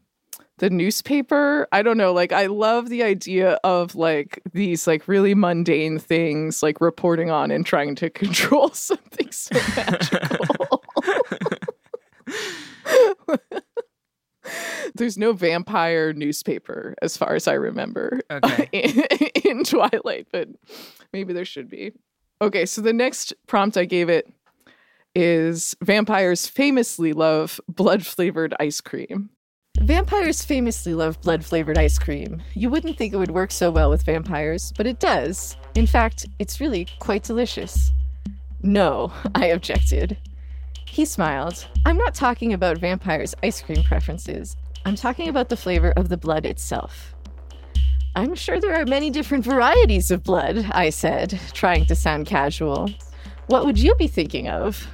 the 0.60 0.70
newspaper. 0.70 1.68
I 1.72 1.82
don't 1.82 1.98
know, 1.98 2.14
like 2.14 2.32
I 2.32 2.46
love 2.48 2.90
the 2.90 3.04
idea 3.04 3.54
of 3.64 3.96
like 3.96 4.42
these 4.54 4.88
like 4.88 5.08
really 5.08 5.34
mundane 5.36 6.00
things 6.00 6.62
like 6.64 6.80
reporting 6.82 7.30
on 7.32 7.52
and 7.52 7.66
trying 7.66 7.96
to 7.96 8.10
control 8.10 8.70
something 8.70 9.32
so 9.32 9.56
magical. 9.76 10.84
There's 14.96 15.18
no 15.18 15.34
vampire 15.34 16.14
newspaper 16.14 16.94
as 17.02 17.18
far 17.18 17.34
as 17.34 17.48
I 17.48 17.54
remember 17.54 18.20
Okay. 18.30 18.70
in, 18.74 19.04
in 19.58 19.64
Twilight, 19.64 20.28
but 20.32 20.50
maybe 21.14 21.34
there 21.34 21.46
should 21.46 21.68
be. 21.70 21.94
Okay, 22.44 22.66
so 22.66 22.82
the 22.82 22.92
next 22.92 23.34
prompt 23.48 23.78
I 23.78 23.86
gave 23.86 24.10
it 24.10 24.28
is 25.16 25.74
vampires 25.82 26.46
famously 26.46 27.14
love 27.14 27.58
blood 27.70 28.06
flavored 28.06 28.54
ice 28.60 28.82
cream. 28.82 29.30
Vampires 29.80 30.44
famously 30.44 30.94
love 30.94 31.22
blood 31.22 31.46
flavored 31.46 31.78
ice 31.78 31.98
cream. 31.98 32.42
You 32.54 32.70
wouldn't 32.70 32.98
think 32.98 33.14
it 33.14 33.18
would 33.18 33.32
work 33.32 33.50
so 33.52 33.72
well 33.72 33.90
with 33.90 34.04
vampires, 34.04 34.74
but 34.76 34.86
it 34.86 35.00
does. 35.00 35.56
In 35.76 35.88
fact, 35.88 36.26
it's 36.38 36.60
really 36.60 36.86
quite 37.00 37.24
delicious. 37.24 37.92
No, 38.62 39.14
I 39.36 39.46
objected. 39.46 40.18
He 40.86 41.06
smiled. 41.06 41.66
I'm 41.86 41.98
not 41.98 42.14
talking 42.14 42.52
about 42.52 42.78
vampires' 42.78 43.34
ice 43.42 43.62
cream 43.62 43.84
preferences. 43.84 44.58
I'm 44.86 44.98
talking 44.98 45.30
about 45.30 45.48
the 45.48 45.56
flavor 45.56 45.94
of 45.96 46.10
the 46.10 46.18
blood 46.18 46.46
itself. 46.46 47.16
I'm 48.16 48.36
sure 48.36 48.60
there 48.60 48.80
are 48.80 48.86
many 48.86 49.10
different 49.10 49.44
varieties 49.44 50.12
of 50.12 50.24
blood, 50.24 50.70
I 50.72 50.92
said, 50.92 51.40
trying 51.54 51.86
to 51.88 51.96
sound 51.96 52.28
casual. 52.28 52.92
What 53.48 53.66
would 53.66 53.80
you 53.80 53.96
be 53.96 54.08
thinking 54.08 54.48
of? 54.48 54.88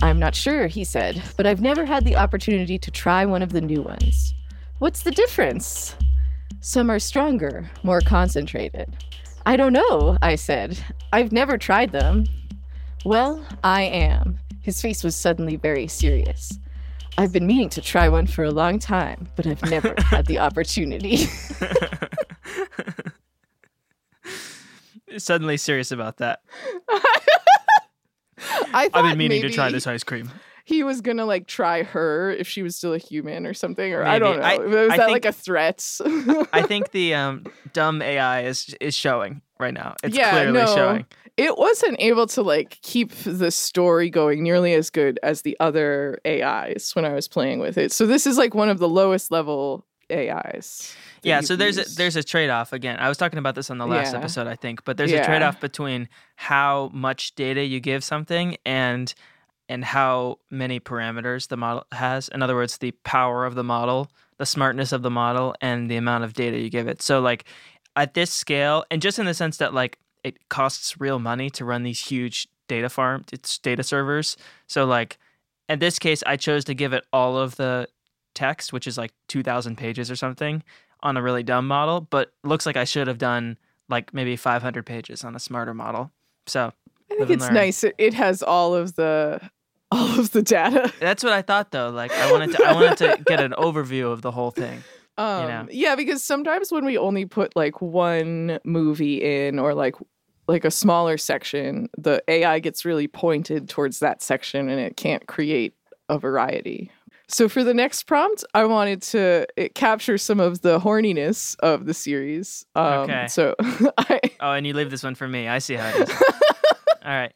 I'm 0.00 0.20
not 0.20 0.36
sure, 0.36 0.68
he 0.68 0.84
said, 0.84 1.20
but 1.36 1.46
I've 1.46 1.60
never 1.60 1.84
had 1.84 2.04
the 2.04 2.14
opportunity 2.14 2.78
to 2.78 2.90
try 2.92 3.24
one 3.24 3.42
of 3.42 3.52
the 3.52 3.60
new 3.60 3.82
ones. 3.82 4.34
What's 4.78 5.02
the 5.02 5.10
difference? 5.10 5.96
Some 6.60 6.90
are 6.90 7.00
stronger, 7.00 7.68
more 7.82 8.00
concentrated. 8.00 8.96
I 9.44 9.56
don't 9.56 9.72
know, 9.72 10.16
I 10.22 10.36
said. 10.36 10.78
I've 11.12 11.32
never 11.32 11.58
tried 11.58 11.90
them. 11.90 12.24
Well, 13.04 13.44
I 13.64 13.82
am. 13.82 14.38
His 14.60 14.80
face 14.80 15.02
was 15.02 15.16
suddenly 15.16 15.56
very 15.56 15.88
serious. 15.88 16.56
I've 17.16 17.32
been 17.32 17.48
meaning 17.48 17.68
to 17.70 17.82
try 17.82 18.08
one 18.08 18.28
for 18.28 18.44
a 18.44 18.52
long 18.52 18.78
time, 18.78 19.26
but 19.34 19.44
I've 19.44 19.68
never 19.68 19.94
had 19.98 20.26
the 20.26 20.38
opportunity. 20.38 21.26
Suddenly 25.16 25.56
serious 25.56 25.90
about 25.90 26.18
that. 26.18 26.40
I 28.72 28.90
I've 28.92 28.92
been 28.92 29.18
meaning 29.18 29.42
to 29.42 29.50
try 29.50 29.70
this 29.70 29.86
ice 29.86 30.04
cream. 30.04 30.30
He 30.64 30.84
was 30.84 31.00
gonna 31.00 31.24
like 31.24 31.46
try 31.46 31.82
her 31.82 32.30
if 32.30 32.46
she 32.46 32.62
was 32.62 32.76
still 32.76 32.92
a 32.92 32.98
human 32.98 33.46
or 33.46 33.54
something, 33.54 33.94
or 33.94 34.04
I 34.04 34.18
don't 34.18 34.36
know. 34.38 34.42
I- 34.44 34.58
was 34.58 34.90
I 34.90 34.96
that 34.98 35.06
think- 35.06 35.12
like 35.12 35.24
a 35.24 35.32
threat? 35.32 35.82
I 36.52 36.62
think 36.62 36.90
the 36.92 37.14
um, 37.14 37.46
dumb 37.72 38.02
AI 38.02 38.42
is 38.42 38.74
is 38.80 38.94
showing 38.94 39.40
right 39.58 39.72
now. 39.72 39.94
It's 40.04 40.14
Yeah, 40.14 40.30
clearly 40.32 40.52
no. 40.52 40.66
showing. 40.74 41.06
it 41.38 41.56
wasn't 41.56 41.96
able 42.00 42.26
to 42.28 42.42
like 42.42 42.78
keep 42.82 43.12
the 43.24 43.50
story 43.50 44.10
going 44.10 44.42
nearly 44.42 44.74
as 44.74 44.90
good 44.90 45.18
as 45.22 45.40
the 45.40 45.56
other 45.58 46.18
AIs 46.26 46.90
when 46.94 47.06
I 47.06 47.14
was 47.14 47.28
playing 47.28 47.60
with 47.60 47.78
it. 47.78 47.90
So 47.92 48.06
this 48.06 48.26
is 48.26 48.36
like 48.36 48.54
one 48.54 48.68
of 48.68 48.78
the 48.78 48.88
lowest 48.90 49.30
level 49.30 49.86
AIs. 50.10 50.94
Yeah, 51.22 51.40
so 51.40 51.56
there's 51.56 51.78
a, 51.78 51.84
there's 51.96 52.16
a 52.16 52.22
trade 52.22 52.50
off 52.50 52.72
again. 52.72 52.98
I 52.98 53.08
was 53.08 53.18
talking 53.18 53.38
about 53.38 53.54
this 53.54 53.70
on 53.70 53.78
the 53.78 53.86
last 53.86 54.12
Yeah. 54.12 54.18
episode, 54.20 54.46
I 54.46 54.54
think, 54.56 54.84
but 54.84 54.96
there's 54.96 55.12
a 55.12 55.24
trade 55.24 55.42
off 55.42 55.60
between 55.60 56.08
how 56.36 56.90
much 56.92 57.34
data 57.34 57.64
you 57.64 57.80
give 57.80 58.02
something 58.04 58.56
and 58.64 59.12
and 59.70 59.84
how 59.84 60.38
many 60.50 60.80
parameters 60.80 61.48
the 61.48 61.56
model 61.58 61.84
has. 61.92 62.28
In 62.28 62.42
other 62.42 62.54
words, 62.54 62.78
the 62.78 62.92
power 63.04 63.44
of 63.44 63.54
the 63.54 63.64
model, 63.64 64.10
the 64.38 64.46
smartness 64.46 64.92
of 64.92 65.02
the 65.02 65.10
model, 65.10 65.54
and 65.60 65.90
the 65.90 65.96
amount 65.96 66.24
of 66.24 66.32
data 66.32 66.58
you 66.58 66.70
give 66.70 66.88
it. 66.88 67.02
So 67.02 67.20
like 67.20 67.44
at 67.94 68.14
this 68.14 68.32
scale, 68.32 68.84
and 68.90 69.02
just 69.02 69.18
in 69.18 69.26
the 69.26 69.34
sense 69.34 69.58
that 69.58 69.74
like 69.74 69.98
it 70.24 70.48
costs 70.48 70.98
real 71.00 71.18
money 71.18 71.50
to 71.50 71.64
run 71.66 71.82
these 71.82 72.00
huge 72.00 72.48
data 72.66 72.88
farm, 72.88 73.24
it's 73.32 73.58
data 73.58 73.82
servers. 73.82 74.36
So 74.68 74.84
like 74.86 75.18
in 75.68 75.80
this 75.80 75.98
case, 75.98 76.22
I 76.26 76.36
chose 76.36 76.64
to 76.64 76.74
give 76.74 76.94
it 76.94 77.04
all 77.12 77.36
of 77.36 77.56
the 77.56 77.88
text, 78.34 78.72
which 78.72 78.86
is 78.86 78.98
like 78.98 79.12
2,000 79.28 79.76
pages 79.76 80.10
or 80.10 80.16
something, 80.16 80.62
on 81.02 81.16
a 81.16 81.22
really 81.22 81.42
dumb 81.42 81.66
model, 81.66 82.00
but 82.00 82.32
looks 82.44 82.66
like 82.66 82.76
I 82.76 82.84
should 82.84 83.06
have 83.06 83.18
done 83.18 83.56
like 83.88 84.12
maybe 84.12 84.36
500 84.36 84.84
pages 84.84 85.24
on 85.24 85.34
a 85.34 85.38
smarter 85.38 85.74
model. 85.74 86.10
So 86.46 86.72
I 87.10 87.14
think 87.14 87.30
it's 87.30 87.44
learn. 87.44 87.54
nice. 87.54 87.84
It, 87.84 88.14
has 88.14 88.42
all 88.42 88.74
of 88.74 88.94
the 88.94 89.40
all 89.90 90.18
of 90.18 90.32
the 90.32 90.42
data. 90.42 90.92
that's 91.00 91.24
what 91.24 91.32
I 91.32 91.42
thought 91.42 91.70
though. 91.70 91.90
Like 91.90 92.12
I 92.12 92.30
wanted 92.30 92.52
to, 92.52 92.64
I 92.64 92.72
wanted 92.72 92.98
to 92.98 93.22
get 93.26 93.40
an 93.40 93.52
overview 93.52 94.12
of 94.12 94.22
the 94.22 94.30
whole 94.30 94.50
thing. 94.50 94.82
Um, 95.16 95.48
know. 95.48 95.66
Yeah, 95.70 95.96
because 95.96 96.22
sometimes 96.22 96.70
when 96.70 96.84
we 96.84 96.96
only 96.96 97.24
put 97.26 97.56
like 97.56 97.82
one 97.82 98.60
movie 98.64 99.46
in 99.46 99.58
or 99.58 99.74
like 99.74 99.96
like 100.46 100.64
a 100.64 100.70
smaller 100.70 101.18
section, 101.18 101.90
the 101.98 102.22
AI 102.28 102.58
gets 102.58 102.84
really 102.84 103.06
pointed 103.06 103.68
towards 103.68 103.98
that 104.00 104.22
section 104.22 104.68
and 104.68 104.80
it 104.80 104.96
can't 104.96 105.26
create 105.26 105.74
a 106.08 106.18
variety. 106.18 106.90
So 107.30 107.48
for 107.48 107.62
the 107.62 107.74
next 107.74 108.04
prompt, 108.04 108.42
I 108.54 108.64
wanted 108.64 109.02
to 109.02 109.46
it 109.56 109.74
capture 109.74 110.16
some 110.16 110.40
of 110.40 110.62
the 110.62 110.80
horniness 110.80 111.56
of 111.60 111.84
the 111.86 111.92
series. 111.94 112.64
Um, 112.74 112.84
Okay. 113.10 113.26
So 113.28 113.54
I 113.98 114.20
Oh, 114.40 114.52
and 114.52 114.66
you 114.66 114.72
leave 114.74 114.90
this 114.90 115.02
one 115.02 115.14
for 115.14 115.28
me. 115.28 115.46
I 115.48 115.58
see 115.58 115.74
how 115.74 115.88
it 115.88 116.08
is. 116.08 116.22
All 117.04 117.12
right. 117.12 117.32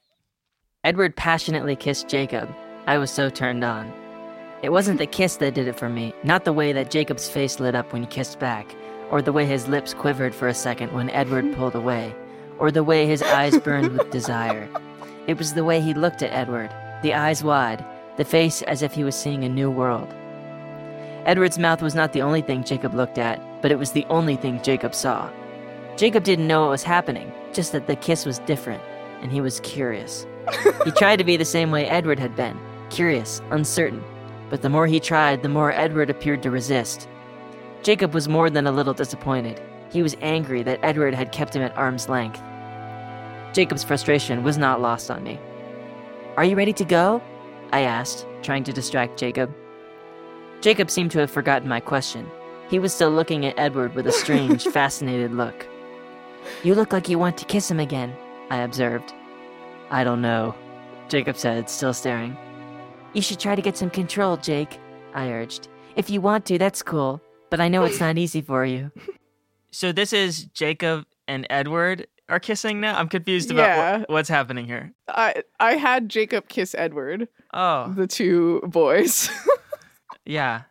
Edward 0.84 1.14
passionately 1.16 1.76
kissed 1.76 2.08
Jacob. 2.08 2.48
I 2.86 2.98
was 2.98 3.10
so 3.10 3.28
turned 3.30 3.64
on. 3.64 3.92
It 4.62 4.72
wasn't 4.72 4.98
the 4.98 5.06
kiss 5.06 5.36
that 5.36 5.54
did 5.54 5.68
it 5.68 5.78
for 5.78 5.88
me, 5.88 6.14
not 6.24 6.44
the 6.44 6.52
way 6.52 6.72
that 6.72 6.90
Jacob's 6.90 7.28
face 7.28 7.60
lit 7.60 7.74
up 7.74 7.92
when 7.92 8.02
he 8.02 8.08
kissed 8.08 8.38
back, 8.38 8.74
or 9.10 9.20
the 9.20 9.32
way 9.32 9.44
his 9.44 9.68
lips 9.68 9.92
quivered 9.92 10.34
for 10.34 10.48
a 10.48 10.54
second 10.54 10.92
when 10.92 11.10
Edward 11.10 11.52
pulled 11.54 11.74
away, 11.74 12.14
or 12.58 12.70
the 12.70 12.84
way 12.84 13.06
his 13.06 13.22
eyes 13.22 13.58
burned 13.58 13.92
with 13.92 14.10
desire. 14.18 14.68
It 15.26 15.36
was 15.38 15.54
the 15.54 15.64
way 15.64 15.80
he 15.80 15.94
looked 15.94 16.22
at 16.22 16.32
Edward, 16.32 16.70
the 17.02 17.12
eyes 17.14 17.42
wide, 17.44 17.84
the 18.16 18.24
face 18.24 18.62
as 18.62 18.82
if 18.82 18.92
he 18.92 19.04
was 19.04 19.14
seeing 19.14 19.44
a 19.44 19.48
new 19.48 19.70
world. 19.70 20.12
Edward's 21.24 21.58
mouth 21.58 21.82
was 21.82 21.94
not 21.94 22.12
the 22.12 22.22
only 22.22 22.42
thing 22.42 22.64
Jacob 22.64 22.94
looked 22.94 23.18
at, 23.18 23.40
but 23.62 23.70
it 23.70 23.78
was 23.78 23.92
the 23.92 24.06
only 24.10 24.36
thing 24.36 24.62
Jacob 24.62 24.94
saw. 24.94 25.30
Jacob 25.96 26.24
didn't 26.24 26.48
know 26.48 26.62
what 26.62 26.70
was 26.70 26.82
happening, 26.82 27.32
just 27.52 27.72
that 27.72 27.86
the 27.86 27.96
kiss 27.96 28.26
was 28.26 28.38
different, 28.40 28.82
and 29.20 29.30
he 29.30 29.40
was 29.40 29.60
curious. 29.60 30.26
he 30.84 30.90
tried 30.96 31.16
to 31.16 31.24
be 31.24 31.36
the 31.36 31.44
same 31.44 31.70
way 31.70 31.86
Edward 31.86 32.18
had 32.18 32.34
been 32.34 32.58
curious, 32.92 33.40
uncertain. 33.50 34.04
But 34.50 34.62
the 34.62 34.68
more 34.68 34.86
he 34.86 35.00
tried, 35.00 35.42
the 35.42 35.48
more 35.48 35.72
Edward 35.72 36.10
appeared 36.10 36.42
to 36.42 36.50
resist. 36.50 37.08
Jacob 37.82 38.14
was 38.14 38.28
more 38.28 38.50
than 38.50 38.66
a 38.66 38.72
little 38.72 38.94
disappointed. 38.94 39.60
He 39.90 40.02
was 40.02 40.16
angry 40.20 40.62
that 40.62 40.78
Edward 40.82 41.14
had 41.14 41.32
kept 41.32 41.56
him 41.56 41.62
at 41.62 41.76
arm's 41.76 42.08
length. 42.08 42.40
Jacob's 43.54 43.82
frustration 43.82 44.42
was 44.42 44.58
not 44.58 44.80
lost 44.80 45.10
on 45.10 45.22
me. 45.24 45.40
Are 46.36 46.44
you 46.44 46.54
ready 46.54 46.72
to 46.74 46.84
go? 46.84 47.22
I 47.72 47.80
asked, 47.80 48.26
trying 48.42 48.64
to 48.64 48.72
distract 48.72 49.18
Jacob. 49.18 49.52
Jacob 50.60 50.90
seemed 50.90 51.10
to 51.12 51.18
have 51.20 51.30
forgotten 51.30 51.68
my 51.68 51.80
question. 51.80 52.30
He 52.68 52.78
was 52.78 52.94
still 52.94 53.10
looking 53.10 53.44
at 53.44 53.58
Edward 53.58 53.94
with 53.94 54.06
a 54.06 54.12
strange, 54.12 54.64
fascinated 54.68 55.32
look. 55.32 55.66
You 56.62 56.74
look 56.74 56.92
like 56.92 57.08
you 57.08 57.18
want 57.18 57.36
to 57.38 57.44
kiss 57.44 57.70
him 57.70 57.80
again, 57.80 58.14
I 58.50 58.58
observed. 58.58 59.12
I 59.90 60.04
don't 60.04 60.22
know, 60.22 60.54
Jacob 61.08 61.36
said, 61.36 61.68
still 61.68 61.92
staring. 61.94 62.36
You 63.12 63.22
should 63.22 63.40
try 63.40 63.54
to 63.54 63.62
get 63.62 63.76
some 63.76 63.90
control, 63.90 64.36
Jake, 64.36 64.78
I 65.14 65.30
urged. 65.30 65.68
If 65.96 66.08
you 66.08 66.20
want 66.20 66.46
to, 66.46 66.58
that's 66.58 66.82
cool, 66.82 67.20
but 67.50 67.60
I 67.60 67.68
know 67.68 67.84
it's 67.84 68.00
not 68.00 68.18
easy 68.18 68.40
for 68.40 68.64
you. 68.64 68.90
So 69.74 69.90
this 69.90 70.12
is 70.12 70.44
Jacob 70.52 71.06
and 71.26 71.46
Edward 71.48 72.06
are 72.32 72.40
kissing 72.40 72.80
now. 72.80 72.98
I'm 72.98 73.08
confused 73.08 73.50
about 73.50 73.62
Yeah. 73.62 73.98
what, 73.98 74.10
what's 74.10 74.28
happening 74.28 74.66
here. 74.66 74.92
I 75.08 75.42
I 75.60 75.76
had 75.76 76.08
Jacob 76.08 76.48
kiss 76.48 76.74
Edward, 76.76 77.28
Oh, 77.54 77.92
the 77.92 78.06
two 78.06 78.60
boys. 78.66 79.30
yeah. 80.24 80.62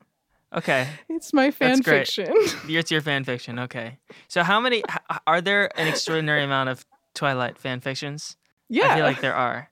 Okay, 0.53 0.85
It's 1.07 1.31
my 1.31 1.49
fan 1.49 1.81
fiction. 1.81 2.27
it's 2.67 2.91
your 2.91 2.99
fan 2.99 3.23
fiction. 3.23 3.57
Okay, 3.59 3.99
so 4.27 4.43
how 4.43 4.59
many 4.59 4.83
are 5.25 5.39
there? 5.39 5.71
An 5.79 5.87
extraordinary 5.87 6.43
amount 6.43 6.67
of 6.69 6.85
Twilight 7.15 7.57
fan 7.57 7.79
fictions. 7.79 8.35
yeah. 8.67 8.91
I 8.91 8.95
feel 8.95 9.05
like 9.05 9.21
there 9.21 9.35
are. 9.35 9.69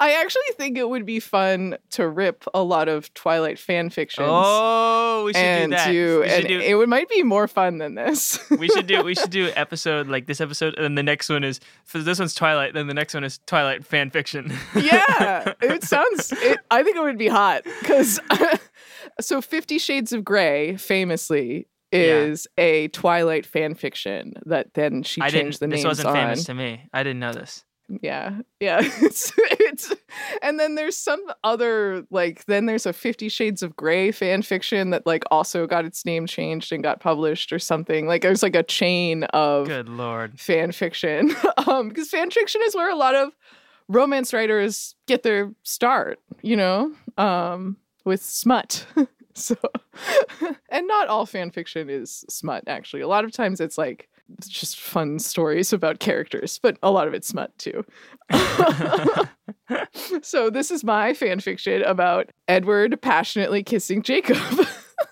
I 0.00 0.12
actually 0.20 0.42
think 0.56 0.76
it 0.78 0.88
would 0.88 1.06
be 1.06 1.20
fun 1.20 1.76
to 1.92 2.08
rip 2.08 2.44
a 2.52 2.62
lot 2.62 2.88
of 2.88 3.12
Twilight 3.14 3.58
fan 3.58 3.90
fictions. 3.90 4.28
Oh, 4.30 5.24
we 5.24 5.32
should 5.32 5.40
and 5.42 5.70
do 5.72 5.76
that. 5.76 5.86
do, 5.90 6.20
we 6.20 6.28
should 6.28 6.38
and 6.40 6.48
do. 6.48 6.60
it 6.60 6.74
would 6.74 6.88
might 6.88 7.08
be 7.08 7.22
more 7.22 7.48
fun 7.48 7.78
than 7.78 7.94
this. 7.94 8.38
we 8.58 8.68
should 8.68 8.86
do. 8.86 9.02
We 9.02 9.14
should 9.14 9.30
do 9.30 9.50
episode 9.56 10.08
like 10.08 10.26
this 10.26 10.40
episode, 10.40 10.74
and 10.74 10.84
then 10.84 10.94
the 10.94 11.02
next 11.02 11.28
one 11.28 11.44
is 11.44 11.60
this 11.92 12.18
one's 12.18 12.34
Twilight. 12.34 12.74
Then 12.74 12.86
the 12.86 12.94
next 12.94 13.14
one 13.14 13.24
is 13.24 13.40
Twilight 13.46 13.84
fan 13.84 14.10
fiction. 14.10 14.52
yeah, 14.74 15.52
it 15.62 15.82
sounds. 15.84 16.32
It, 16.32 16.58
I 16.70 16.82
think 16.82 16.96
it 16.96 17.02
would 17.02 17.18
be 17.18 17.28
hot 17.28 17.62
because 17.80 18.20
so 19.20 19.40
Fifty 19.40 19.78
Shades 19.78 20.12
of 20.12 20.24
Grey 20.24 20.76
famously 20.76 21.68
is 21.92 22.46
a 22.58 22.88
Twilight 22.88 23.46
fan 23.46 23.74
fiction 23.74 24.34
that 24.46 24.74
then 24.74 25.02
she 25.04 25.20
I 25.20 25.30
changed 25.30 25.60
didn't. 25.60 25.70
the 25.70 25.76
This 25.76 25.84
names 25.84 25.86
wasn't 25.86 26.08
on. 26.08 26.14
famous 26.14 26.44
to 26.44 26.54
me. 26.54 26.88
I 26.92 27.02
didn't 27.04 27.20
know 27.20 27.32
this. 27.32 27.64
Yeah, 28.00 28.40
yeah. 28.60 28.80
It's 29.02 29.32
it's, 29.38 29.92
and 30.42 30.58
then 30.58 30.74
there's 30.74 30.96
some 30.96 31.20
other 31.42 32.04
like 32.10 32.44
then 32.46 32.66
there's 32.66 32.86
a 32.86 32.92
Fifty 32.92 33.28
Shades 33.28 33.62
of 33.62 33.76
Grey 33.76 34.10
fan 34.10 34.42
fiction 34.42 34.90
that 34.90 35.06
like 35.06 35.24
also 35.30 35.66
got 35.66 35.84
its 35.84 36.04
name 36.06 36.26
changed 36.26 36.72
and 36.72 36.82
got 36.82 37.00
published 37.00 37.52
or 37.52 37.58
something. 37.58 38.06
Like 38.06 38.22
there's 38.22 38.42
like 38.42 38.56
a 38.56 38.62
chain 38.62 39.24
of 39.24 39.66
Good 39.68 39.88
lord. 39.88 40.38
fan 40.40 40.72
fiction 40.72 41.34
um 41.66 41.88
because 41.88 42.08
fan 42.10 42.30
fiction 42.30 42.60
is 42.64 42.74
where 42.74 42.90
a 42.90 42.96
lot 42.96 43.14
of 43.14 43.32
romance 43.88 44.32
writers 44.32 44.94
get 45.06 45.22
their 45.22 45.52
start 45.62 46.18
you 46.40 46.56
know 46.56 46.90
um 47.18 47.76
with 48.06 48.22
smut 48.22 48.86
so 49.34 49.54
and 50.70 50.86
not 50.88 51.08
all 51.08 51.26
fan 51.26 51.50
fiction 51.50 51.90
is 51.90 52.24
smut 52.30 52.64
actually 52.66 53.02
a 53.02 53.08
lot 53.08 53.24
of 53.26 53.32
times 53.32 53.60
it's 53.60 53.76
like 53.76 54.08
just 54.46 54.78
fun 54.78 55.18
stories 55.18 55.72
about 55.72 56.00
characters 56.00 56.58
but 56.62 56.76
a 56.82 56.90
lot 56.90 57.06
of 57.06 57.14
it's 57.14 57.28
smut 57.28 57.56
too 57.58 57.84
so 60.22 60.50
this 60.50 60.70
is 60.70 60.82
my 60.82 61.12
fan 61.14 61.40
fiction 61.40 61.82
about 61.82 62.30
edward 62.48 63.00
passionately 63.02 63.62
kissing 63.62 64.02
jacob 64.02 64.38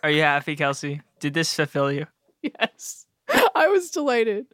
Are 0.02 0.11
you 0.11 0.23
happy, 0.23 0.57
Kelsey? 0.57 1.00
Did 1.21 1.35
this 1.35 1.54
fulfill 1.54 1.92
you? 1.92 2.07
Yes. 2.42 3.07
I 3.54 3.69
was 3.69 3.90
delighted. 3.90 4.47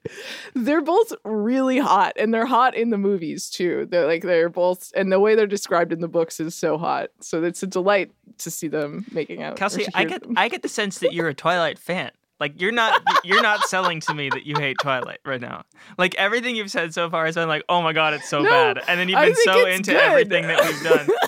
They're 0.54 0.82
both 0.82 1.14
really 1.24 1.78
hot 1.78 2.12
and 2.16 2.32
they're 2.34 2.46
hot 2.46 2.74
in 2.74 2.90
the 2.90 2.98
movies 2.98 3.48
too. 3.48 3.88
They're 3.90 4.06
like 4.06 4.22
they're 4.22 4.50
both 4.50 4.92
and 4.94 5.10
the 5.10 5.18
way 5.18 5.34
they're 5.34 5.46
described 5.46 5.92
in 5.92 6.00
the 6.00 6.08
books 6.08 6.38
is 6.38 6.54
so 6.54 6.76
hot. 6.76 7.08
So 7.20 7.42
it's 7.42 7.62
a 7.62 7.66
delight 7.66 8.12
to 8.38 8.50
see 8.50 8.68
them 8.68 9.06
making 9.10 9.42
out. 9.42 9.56
Kelsey, 9.56 9.86
I 9.94 10.04
get 10.04 10.22
them. 10.22 10.34
I 10.36 10.48
get 10.48 10.62
the 10.62 10.68
sense 10.68 10.98
that 10.98 11.14
you're 11.14 11.28
a 11.28 11.34
Twilight 11.34 11.78
fan. 11.78 12.10
Like 12.40 12.60
you're 12.60 12.72
not 12.72 13.02
you're 13.24 13.42
not 13.42 13.62
selling 13.68 14.00
to 14.00 14.14
me 14.14 14.30
that 14.30 14.46
you 14.46 14.54
hate 14.56 14.76
Twilight 14.80 15.18
right 15.24 15.40
now. 15.40 15.64
Like 15.96 16.14
everything 16.14 16.54
you've 16.56 16.70
said 16.70 16.94
so 16.94 17.10
far 17.10 17.26
has 17.26 17.34
been 17.34 17.48
like, 17.48 17.64
oh 17.68 17.82
my 17.82 17.92
god, 17.92 18.14
it's 18.14 18.28
so 18.28 18.42
No, 18.42 18.48
bad, 18.50 18.80
and 18.86 19.00
then 19.00 19.08
you've 19.08 19.20
been 19.20 19.34
so 19.44 19.66
into 19.66 19.90
good. 19.92 20.00
everything 20.00 20.46
that 20.46 20.64
we've 20.64 20.82
done. 20.82 21.08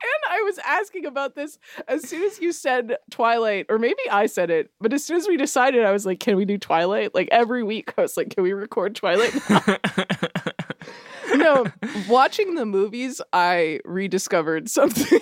And 0.00 0.32
I 0.32 0.42
was 0.42 0.58
asking 0.64 1.06
about 1.06 1.34
this 1.34 1.58
as 1.88 2.08
soon 2.08 2.22
as 2.22 2.40
you 2.40 2.52
said 2.52 2.96
Twilight, 3.10 3.66
or 3.68 3.78
maybe 3.78 3.98
I 4.10 4.26
said 4.26 4.48
it, 4.50 4.70
but 4.80 4.92
as 4.92 5.04
soon 5.04 5.16
as 5.16 5.26
we 5.26 5.36
decided, 5.36 5.84
I 5.84 5.90
was 5.90 6.06
like, 6.06 6.20
can 6.20 6.36
we 6.36 6.44
do 6.44 6.56
Twilight? 6.56 7.14
Like 7.14 7.28
every 7.32 7.62
week, 7.64 7.92
I 7.98 8.02
was 8.02 8.16
like, 8.16 8.30
can 8.30 8.42
we 8.44 8.52
record 8.52 8.94
Twilight? 8.94 9.34
no, 11.34 11.66
watching 12.08 12.54
the 12.54 12.64
movies, 12.64 13.20
I 13.32 13.80
rediscovered 13.84 14.68
something. 14.70 15.20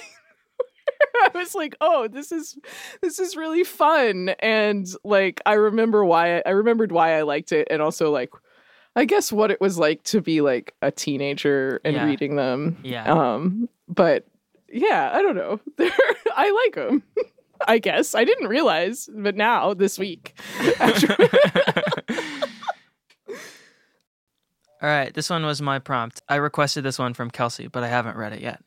I 1.24 1.30
was 1.34 1.54
like, 1.54 1.74
"Oh, 1.80 2.08
this 2.08 2.32
is 2.32 2.56
this 3.02 3.18
is 3.18 3.36
really 3.36 3.64
fun," 3.64 4.30
and 4.40 4.86
like 5.04 5.40
I 5.46 5.54
remember 5.54 6.04
why 6.04 6.42
I 6.46 6.50
remembered 6.50 6.92
why 6.92 7.16
I 7.18 7.22
liked 7.22 7.52
it, 7.52 7.68
and 7.70 7.80
also 7.82 8.10
like 8.10 8.30
I 8.94 9.04
guess 9.04 9.30
what 9.32 9.50
it 9.50 9.60
was 9.60 9.78
like 9.78 10.02
to 10.04 10.20
be 10.20 10.40
like 10.40 10.74
a 10.82 10.90
teenager 10.90 11.80
and 11.84 11.94
Yeah. 11.96 12.04
reading 12.06 12.36
them. 12.36 12.78
Yeah. 12.82 13.04
Um, 13.12 13.68
but 13.88 14.26
yeah, 14.72 15.10
I 15.14 15.20
don't 15.22 15.36
know. 15.36 15.60
They're, 15.76 15.90
I 16.34 16.50
like 16.66 16.74
them. 16.74 17.02
I 17.68 17.78
guess 17.78 18.14
I 18.14 18.24
didn't 18.24 18.48
realize, 18.48 19.08
but 19.14 19.34
now 19.34 19.72
this 19.72 19.98
week, 19.98 20.38
after- 20.78 21.16
All 24.82 24.90
right, 24.90 25.12
this 25.14 25.30
one 25.30 25.46
was 25.46 25.62
my 25.62 25.78
prompt. 25.78 26.20
I 26.28 26.36
requested 26.36 26.84
this 26.84 26.98
one 26.98 27.14
from 27.14 27.30
Kelsey, 27.30 27.66
but 27.66 27.82
I 27.82 27.88
haven't 27.88 28.14
read 28.14 28.34
it 28.34 28.42
yet. 28.42 28.62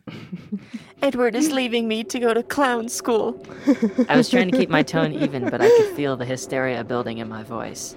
Edward 1.04 1.36
is 1.36 1.52
leaving 1.52 1.88
me 1.88 2.04
to 2.06 2.20
go 2.20 2.34
to 2.34 2.42
clown 2.42 2.90
school. 2.90 3.46
I 4.10 4.18
was 4.18 4.28
trying 4.28 4.50
to 4.50 4.58
keep 4.58 4.72
my 4.72 4.82
tone 4.82 5.14
even, 5.14 5.48
but 5.48 5.62
I 5.62 5.70
could 5.70 5.96
feel 5.96 6.18
the 6.18 6.26
hysteria 6.26 6.84
building 6.84 7.20
in 7.20 7.30
my 7.30 7.44
voice. 7.44 7.96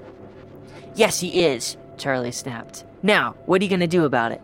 Yes, 0.95 1.21
he 1.21 1.43
is, 1.43 1.79
Charlie 1.97 2.33
snapped. 2.33 2.85
Now, 3.03 3.35
what 3.47 3.63
are 3.63 3.65
you 3.65 3.71
going 3.71 3.81
to 3.81 3.87
do 3.87 4.05
about 4.05 4.31
it? 4.31 4.43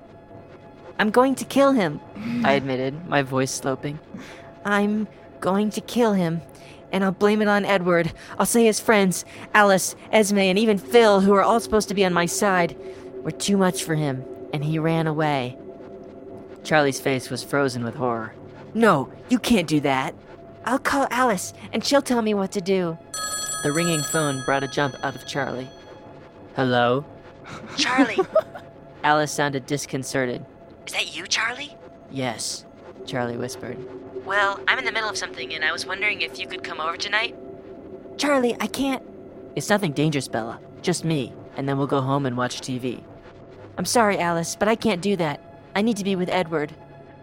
I'm 0.98 1.10
going 1.10 1.34
to 1.34 1.44
kill 1.44 1.72
him, 1.72 2.00
I 2.44 2.52
admitted, 2.52 3.06
my 3.06 3.20
voice 3.20 3.50
sloping. 3.50 3.98
I'm 4.64 5.06
going 5.40 5.68
to 5.72 5.82
kill 5.82 6.14
him, 6.14 6.40
and 6.90 7.04
I'll 7.04 7.12
blame 7.12 7.42
it 7.42 7.48
on 7.48 7.66
Edward. 7.66 8.14
I'll 8.38 8.46
say 8.46 8.64
his 8.64 8.80
friends, 8.80 9.26
Alice, 9.52 9.94
Esme, 10.10 10.38
and 10.38 10.58
even 10.58 10.78
Phil, 10.78 11.20
who 11.20 11.34
are 11.34 11.42
all 11.42 11.60
supposed 11.60 11.88
to 11.88 11.94
be 11.94 12.04
on 12.06 12.14
my 12.14 12.24
side, 12.24 12.74
were 13.22 13.30
too 13.30 13.56
much 13.56 13.84
for 13.84 13.94
him, 13.94 14.24
and 14.52 14.64
he 14.64 14.78
ran 14.78 15.06
away. 15.06 15.56
Charlie's 16.64 17.00
face 17.00 17.30
was 17.30 17.42
frozen 17.42 17.84
with 17.84 17.94
horror. 17.94 18.34
No, 18.74 19.10
you 19.28 19.38
can't 19.38 19.66
do 19.66 19.80
that. 19.80 20.14
I'll 20.64 20.78
call 20.78 21.06
Alice, 21.10 21.54
and 21.72 21.84
she'll 21.84 22.02
tell 22.02 22.22
me 22.22 22.34
what 22.34 22.52
to 22.52 22.60
do. 22.60 22.98
The 23.62 23.72
ringing 23.72 24.02
phone 24.02 24.44
brought 24.44 24.62
a 24.62 24.68
jump 24.68 24.94
out 25.02 25.16
of 25.16 25.26
Charlie. 25.26 25.68
Hello? 26.54 27.04
Charlie! 27.76 28.18
Alice 29.04 29.32
sounded 29.32 29.66
disconcerted. 29.66 30.44
Is 30.86 30.92
that 30.92 31.16
you, 31.16 31.26
Charlie? 31.26 31.76
Yes, 32.10 32.64
Charlie 33.06 33.36
whispered. 33.36 33.78
Well, 34.24 34.60
I'm 34.68 34.78
in 34.78 34.84
the 34.84 34.92
middle 34.92 35.08
of 35.08 35.16
something, 35.16 35.54
and 35.54 35.64
I 35.64 35.72
was 35.72 35.86
wondering 35.86 36.20
if 36.20 36.38
you 36.38 36.46
could 36.46 36.62
come 36.62 36.80
over 36.80 36.96
tonight. 36.96 37.34
Charlie, 38.18 38.56
I 38.60 38.66
can't. 38.66 39.02
It's 39.56 39.70
nothing 39.70 39.92
dangerous, 39.92 40.28
Bella. 40.28 40.60
Just 40.82 41.04
me, 41.04 41.32
and 41.58 41.68
then 41.68 41.76
we'll 41.76 41.88
go 41.88 42.00
home 42.00 42.24
and 42.24 42.36
watch 42.36 42.60
TV. 42.60 43.02
I'm 43.76 43.84
sorry, 43.84 44.18
Alice, 44.18 44.56
but 44.56 44.68
I 44.68 44.76
can't 44.76 45.02
do 45.02 45.16
that. 45.16 45.40
I 45.74 45.82
need 45.82 45.96
to 45.96 46.04
be 46.04 46.14
with 46.14 46.28
Edward. 46.30 46.72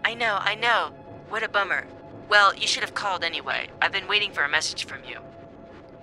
I 0.03 0.13
know, 0.13 0.37
I 0.39 0.55
know. 0.55 0.91
What 1.29 1.41
a 1.41 1.49
bummer. 1.49 1.87
Well, 2.27 2.53
you 2.53 2.67
should 2.67 2.83
have 2.83 2.93
called 2.93 3.23
anyway. 3.23 3.69
I've 3.81 3.93
been 3.93 4.07
waiting 4.07 4.31
for 4.31 4.43
a 4.43 4.49
message 4.49 4.85
from 4.85 4.99
you. 5.07 5.19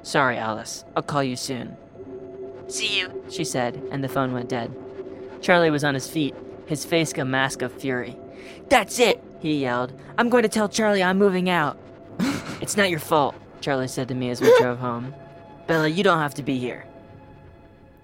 Sorry, 0.02 0.38
Alice. 0.38 0.84
I'll 0.96 1.02
call 1.02 1.22
you 1.22 1.36
soon. 1.36 1.76
See 2.68 2.98
you, 2.98 3.22
she 3.30 3.44
said, 3.44 3.82
and 3.90 4.02
the 4.02 4.08
phone 4.08 4.32
went 4.32 4.48
dead. 4.48 4.74
Charlie 5.42 5.70
was 5.70 5.84
on 5.84 5.94
his 5.94 6.08
feet, 6.08 6.34
his 6.66 6.86
face 6.86 7.12
a 7.12 7.24
mask 7.26 7.60
of 7.60 7.70
fury. 7.70 8.16
That's 8.70 8.98
it, 8.98 9.22
he 9.40 9.60
yelled. 9.60 9.92
I'm 10.16 10.30
going 10.30 10.42
to 10.42 10.48
tell 10.48 10.70
Charlie 10.70 11.02
I'm 11.02 11.18
moving 11.18 11.50
out. 11.50 11.76
it's 12.62 12.78
not 12.78 12.88
your 12.88 12.98
fault, 12.98 13.34
Charlie 13.60 13.88
said 13.88 14.08
to 14.08 14.14
me 14.14 14.30
as 14.30 14.40
we 14.40 14.56
drove 14.58 14.78
home. 14.78 15.14
Bella, 15.66 15.88
you 15.88 16.02
don't 16.02 16.18
have 16.18 16.34
to 16.34 16.42
be 16.42 16.58
here. 16.58 16.86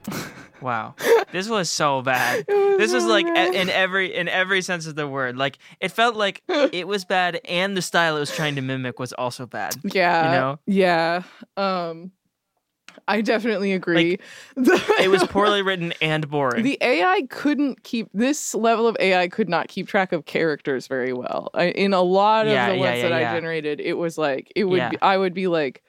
Wow, 0.60 0.96
this 1.30 1.48
was 1.48 1.70
so 1.70 2.02
bad. 2.02 2.44
Was 2.48 2.78
This 2.78 2.92
was 2.92 3.04
like 3.04 3.26
bad. 3.26 3.54
in 3.54 3.70
every 3.70 4.12
in 4.12 4.26
every 4.26 4.60
sense 4.60 4.88
of 4.88 4.96
the 4.96 5.06
word. 5.06 5.36
Like 5.36 5.56
it 5.80 5.92
felt 5.92 6.16
like 6.16 6.42
it 6.48 6.88
was 6.88 7.04
bad, 7.04 7.40
and 7.44 7.76
the 7.76 7.82
style 7.82 8.16
it 8.16 8.20
was 8.20 8.34
trying 8.34 8.56
to 8.56 8.60
mimic 8.60 8.98
was 8.98 9.12
also 9.12 9.46
bad. 9.46 9.76
yeah, 9.84 10.24
you 10.24 10.30
know? 10.32 10.58
yeah. 10.66 11.22
Um, 11.56 12.10
I 13.06 13.20
definitely 13.20 13.72
agree. 13.72 14.18
The- 14.56 14.82
It 15.00 15.10
was 15.10 15.22
poorly 15.28 15.62
written 15.62 15.94
and 16.02 16.28
boring. 16.28 16.64
The 16.64 16.76
AI 16.80 17.22
couldn't 17.30 17.84
keep 17.84 18.08
this 18.12 18.52
level 18.52 18.88
of 18.88 18.96
AI 18.98 19.28
could 19.28 19.48
not 19.48 19.68
keep 19.68 19.86
track 19.86 20.12
of 20.12 20.24
characters 20.24 20.88
very 20.88 21.12
well. 21.12 21.50
I, 21.54 21.66
in 21.66 21.92
a 21.94 22.02
lot 22.02 22.46
of 22.48 22.52
Yeah, 22.52 22.70
the 22.70 22.74
yeah, 22.74 22.80
ones 22.80 22.96
yeah, 22.96 23.08
that 23.10 23.12
I 23.12 23.32
generated, 23.32 23.78
it 23.80 23.92
was 23.94 24.18
like 24.18 24.52
it 24.56 24.64
would. 24.64 24.90
Be, 24.90 24.98
I 25.02 25.16
would 25.18 25.34
be 25.34 25.46
like, 25.46 25.84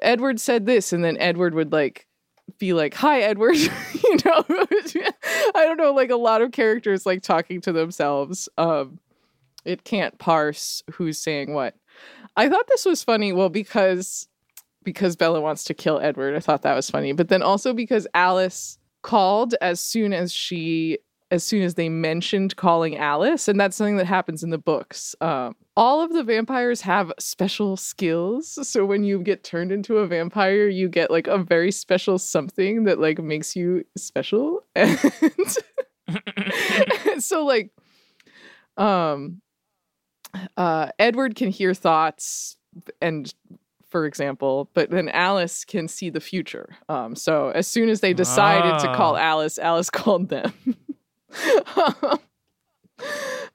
Edward 0.00 0.40
said 0.40 0.64
this, 0.64 0.94
and 0.94 1.04
then 1.04 1.18
Edward 1.18 1.52
would 1.52 1.72
like 1.72 2.06
be 2.58 2.72
like, 2.72 2.94
"Hi, 2.94 3.20
Edward." 3.20 3.56
you 3.56 4.18
know, 4.24 4.44
I 5.54 5.64
don't 5.64 5.76
know. 5.76 5.92
Like 5.92 6.10
a 6.10 6.16
lot 6.16 6.42
of 6.42 6.52
characters 6.52 7.06
like 7.06 7.22
talking 7.22 7.60
to 7.62 7.72
themselves. 7.72 8.48
Um, 8.58 8.98
it 9.64 9.84
can't 9.84 10.18
parse 10.18 10.82
who's 10.92 11.18
saying 11.18 11.52
what. 11.54 11.74
I 12.36 12.48
thought 12.48 12.66
this 12.68 12.84
was 12.84 13.02
funny. 13.02 13.32
Well, 13.32 13.48
because 13.48 14.28
because 14.82 15.16
Bella 15.16 15.40
wants 15.40 15.64
to 15.64 15.74
kill 15.74 15.98
Edward. 16.00 16.36
I 16.36 16.40
thought 16.40 16.62
that 16.62 16.74
was 16.74 16.90
funny. 16.90 17.12
But 17.12 17.28
then 17.28 17.42
also 17.42 17.72
because 17.72 18.06
Alice 18.14 18.78
called 19.02 19.54
as 19.60 19.80
soon 19.80 20.12
as 20.12 20.32
she 20.32 20.98
as 21.34 21.42
soon 21.42 21.62
as 21.62 21.74
they 21.74 21.88
mentioned 21.88 22.54
calling 22.54 22.96
Alice, 22.96 23.48
and 23.48 23.58
that's 23.58 23.76
something 23.76 23.96
that 23.96 24.06
happens 24.06 24.44
in 24.44 24.50
the 24.50 24.58
books. 24.58 25.16
Um, 25.20 25.56
all 25.76 26.00
of 26.00 26.12
the 26.12 26.22
vampires 26.22 26.80
have 26.82 27.12
special 27.18 27.76
skills. 27.76 28.56
So 28.68 28.86
when 28.86 29.02
you 29.02 29.18
get 29.18 29.42
turned 29.42 29.72
into 29.72 29.98
a 29.98 30.06
vampire, 30.06 30.68
you 30.68 30.88
get 30.88 31.10
like 31.10 31.26
a 31.26 31.38
very 31.38 31.72
special 31.72 32.18
something 32.18 32.84
that 32.84 33.00
like 33.00 33.18
makes 33.18 33.56
you 33.56 33.84
special. 33.96 34.64
And 36.06 37.18
so 37.22 37.44
like 37.46 37.70
um 38.76 39.40
uh 40.56 40.88
Edward 40.98 41.34
can 41.34 41.48
hear 41.48 41.72
thoughts 41.74 42.56
and 43.00 43.32
for 43.88 44.04
example, 44.06 44.68
but 44.74 44.90
then 44.90 45.08
Alice 45.08 45.64
can 45.64 45.86
see 45.86 46.10
the 46.10 46.20
future. 46.20 46.76
Um, 46.88 47.14
so 47.14 47.50
as 47.50 47.68
soon 47.68 47.88
as 47.88 48.00
they 48.00 48.12
decided 48.12 48.80
to 48.80 48.92
call 48.94 49.14
Ah. 49.14 49.20
Alice, 49.20 49.56
Alice 49.56 49.88
called 50.02 50.28
them. 50.30 50.52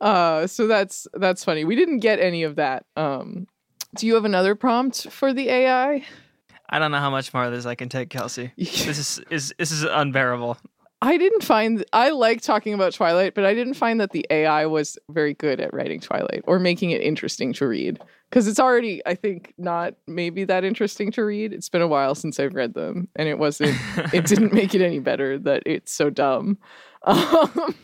uh, 0.01 0.47
so 0.47 0.67
that's 0.67 1.07
that's 1.13 1.43
funny. 1.43 1.65
We 1.65 1.75
didn't 1.75 1.99
get 1.99 2.19
any 2.19 2.43
of 2.43 2.55
that. 2.55 2.85
Um, 2.95 3.47
do 3.95 4.07
you 4.07 4.15
have 4.15 4.25
another 4.25 4.55
prompt 4.55 5.11
for 5.11 5.33
the 5.33 5.49
AI? 5.49 6.05
I 6.69 6.79
don't 6.79 6.91
know 6.91 6.99
how 6.99 7.09
much 7.09 7.33
more 7.33 7.45
of 7.45 7.51
this 7.51 7.65
I 7.65 7.75
can 7.75 7.89
take, 7.89 8.09
Kelsey. 8.09 8.51
This 8.57 8.97
is 8.97 9.21
is 9.29 9.53
this 9.57 9.71
is 9.71 9.83
unbearable. 9.83 10.57
I 11.01 11.17
didn't 11.17 11.43
find 11.43 11.85
I 11.93 12.09
like 12.09 12.41
talking 12.41 12.73
about 12.73 12.93
Twilight, 12.93 13.33
but 13.33 13.45
I 13.45 13.53
didn't 13.53 13.75
find 13.75 14.01
that 14.01 14.11
the 14.11 14.25
AI 14.29 14.65
was 14.65 14.97
very 15.09 15.33
good 15.33 15.61
at 15.61 15.73
writing 15.73 16.01
Twilight 16.01 16.43
or 16.45 16.59
making 16.59 16.91
it 16.91 17.01
interesting 17.01 17.53
to 17.53 17.67
read. 17.67 17.99
Because 18.29 18.47
it's 18.47 18.59
already, 18.59 19.01
I 19.07 19.15
think, 19.15 19.55
not 19.57 19.95
maybe 20.05 20.43
that 20.43 20.63
interesting 20.63 21.11
to 21.13 21.23
read. 21.23 21.51
It's 21.51 21.69
been 21.69 21.81
a 21.81 21.87
while 21.87 22.13
since 22.13 22.39
I've 22.39 22.53
read 22.53 22.75
them, 22.75 23.07
and 23.15 23.27
it 23.27 23.39
wasn't. 23.39 23.75
it 24.13 24.25
didn't 24.25 24.53
make 24.53 24.75
it 24.75 24.81
any 24.81 24.99
better 24.99 25.39
that 25.39 25.63
it's 25.65 25.91
so 25.91 26.11
dumb. 26.11 26.59
Um, 27.03 27.75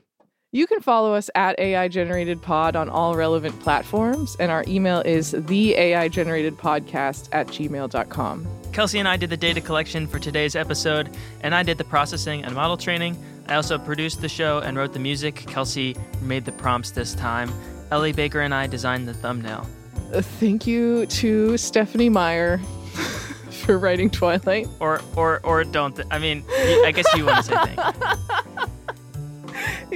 you 0.52 0.66
can 0.66 0.80
follow 0.80 1.14
us 1.14 1.30
at 1.34 1.58
AI 1.58 1.88
Generated 1.88 2.40
Pod 2.42 2.76
on 2.76 2.88
all 2.88 3.16
relevant 3.16 3.58
platforms, 3.60 4.36
and 4.38 4.50
our 4.50 4.64
email 4.66 5.00
is 5.00 5.32
the 5.32 5.74
AI 5.74 6.08
Generated 6.08 6.56
Podcast 6.56 7.28
at 7.32 7.46
gmail.com. 7.48 8.46
Kelsey 8.72 8.98
and 8.98 9.06
I 9.08 9.16
did 9.16 9.30
the 9.30 9.36
data 9.36 9.60
collection 9.60 10.06
for 10.06 10.18
today's 10.18 10.56
episode, 10.56 11.08
and 11.42 11.54
I 11.54 11.62
did 11.62 11.78
the 11.78 11.84
processing 11.84 12.44
and 12.44 12.54
model 12.54 12.76
training. 12.76 13.16
I 13.48 13.54
also 13.54 13.78
produced 13.78 14.20
the 14.20 14.28
show 14.28 14.58
and 14.58 14.76
wrote 14.76 14.92
the 14.92 14.98
music. 14.98 15.34
Kelsey 15.36 15.96
made 16.22 16.44
the 16.44 16.52
prompts 16.52 16.90
this 16.90 17.14
time. 17.14 17.52
Ellie 17.90 18.12
Baker 18.12 18.40
and 18.40 18.54
I 18.54 18.66
designed 18.66 19.06
the 19.06 19.14
thumbnail. 19.14 19.68
Uh, 20.12 20.22
Thank 20.22 20.66
you 20.66 21.06
to 21.06 21.56
Stephenie 21.56 22.08
Meyer 22.08 22.58
for 23.50 23.78
writing 23.78 24.10
Twilight. 24.10 24.66
Or 24.80 25.00
or 25.14 25.40
or 25.44 25.62
don't. 25.64 25.94
Th- 25.94 26.08
I 26.10 26.18
mean, 26.18 26.42
I 26.48 26.92
guess 26.94 27.06
you 27.14 27.26
want 27.26 27.44
to 27.44 27.52
say 27.52 27.54
thank 27.56 27.78
you. 27.78 28.53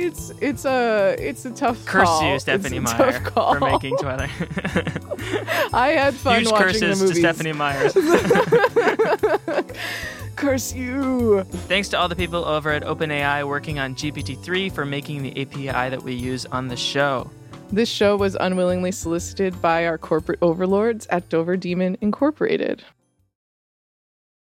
It's 0.01 0.31
it's 0.41 0.65
a 0.65 1.17
it's 1.19 1.45
a 1.45 1.51
tough 1.51 1.85
Curse 1.85 2.05
call. 2.07 2.23
you, 2.29 2.35
It's 2.35 2.45
Stephenie 2.45 2.79
a 2.79 2.81
Meyer, 2.81 3.21
for 3.21 3.61
making 3.61 3.97
Twilight. 3.99 4.31
I 5.75 5.89
had 5.97 6.15
fun 6.15 6.41
Huge 6.41 6.51
watching 6.53 6.81
curses 6.81 7.01
the 7.01 7.09
to. 7.09 7.15
Stephenie 7.15 7.53
Meyers. 7.53 7.93
Curse 10.37 10.73
you. 10.75 11.43
Thanks 11.43 11.89
to 11.89 11.99
all 11.99 12.09
the 12.09 12.15
people 12.17 12.45
over 12.45 12.71
at 12.71 12.85
OpenAI 12.85 13.47
working 13.47 13.79
on 13.81 13.95
GPT-3 13.97 14.71
for 14.73 14.85
making 14.85 15.23
the 15.25 15.43
API 15.43 15.91
that 15.91 16.01
we 16.03 16.15
use 16.15 16.47
on 16.47 16.69
the 16.69 16.77
show. 16.77 17.29
This 17.73 17.89
show 17.89 18.17
was 18.17 18.37
unwillingly 18.39 18.93
solicited 18.93 19.61
by 19.61 19.85
our 19.87 19.99
corporate 19.99 20.39
overlords 20.41 21.07
at 21.09 21.29
Dover 21.29 21.57
Demon 21.57 21.99
Incorporated. 22.01 22.85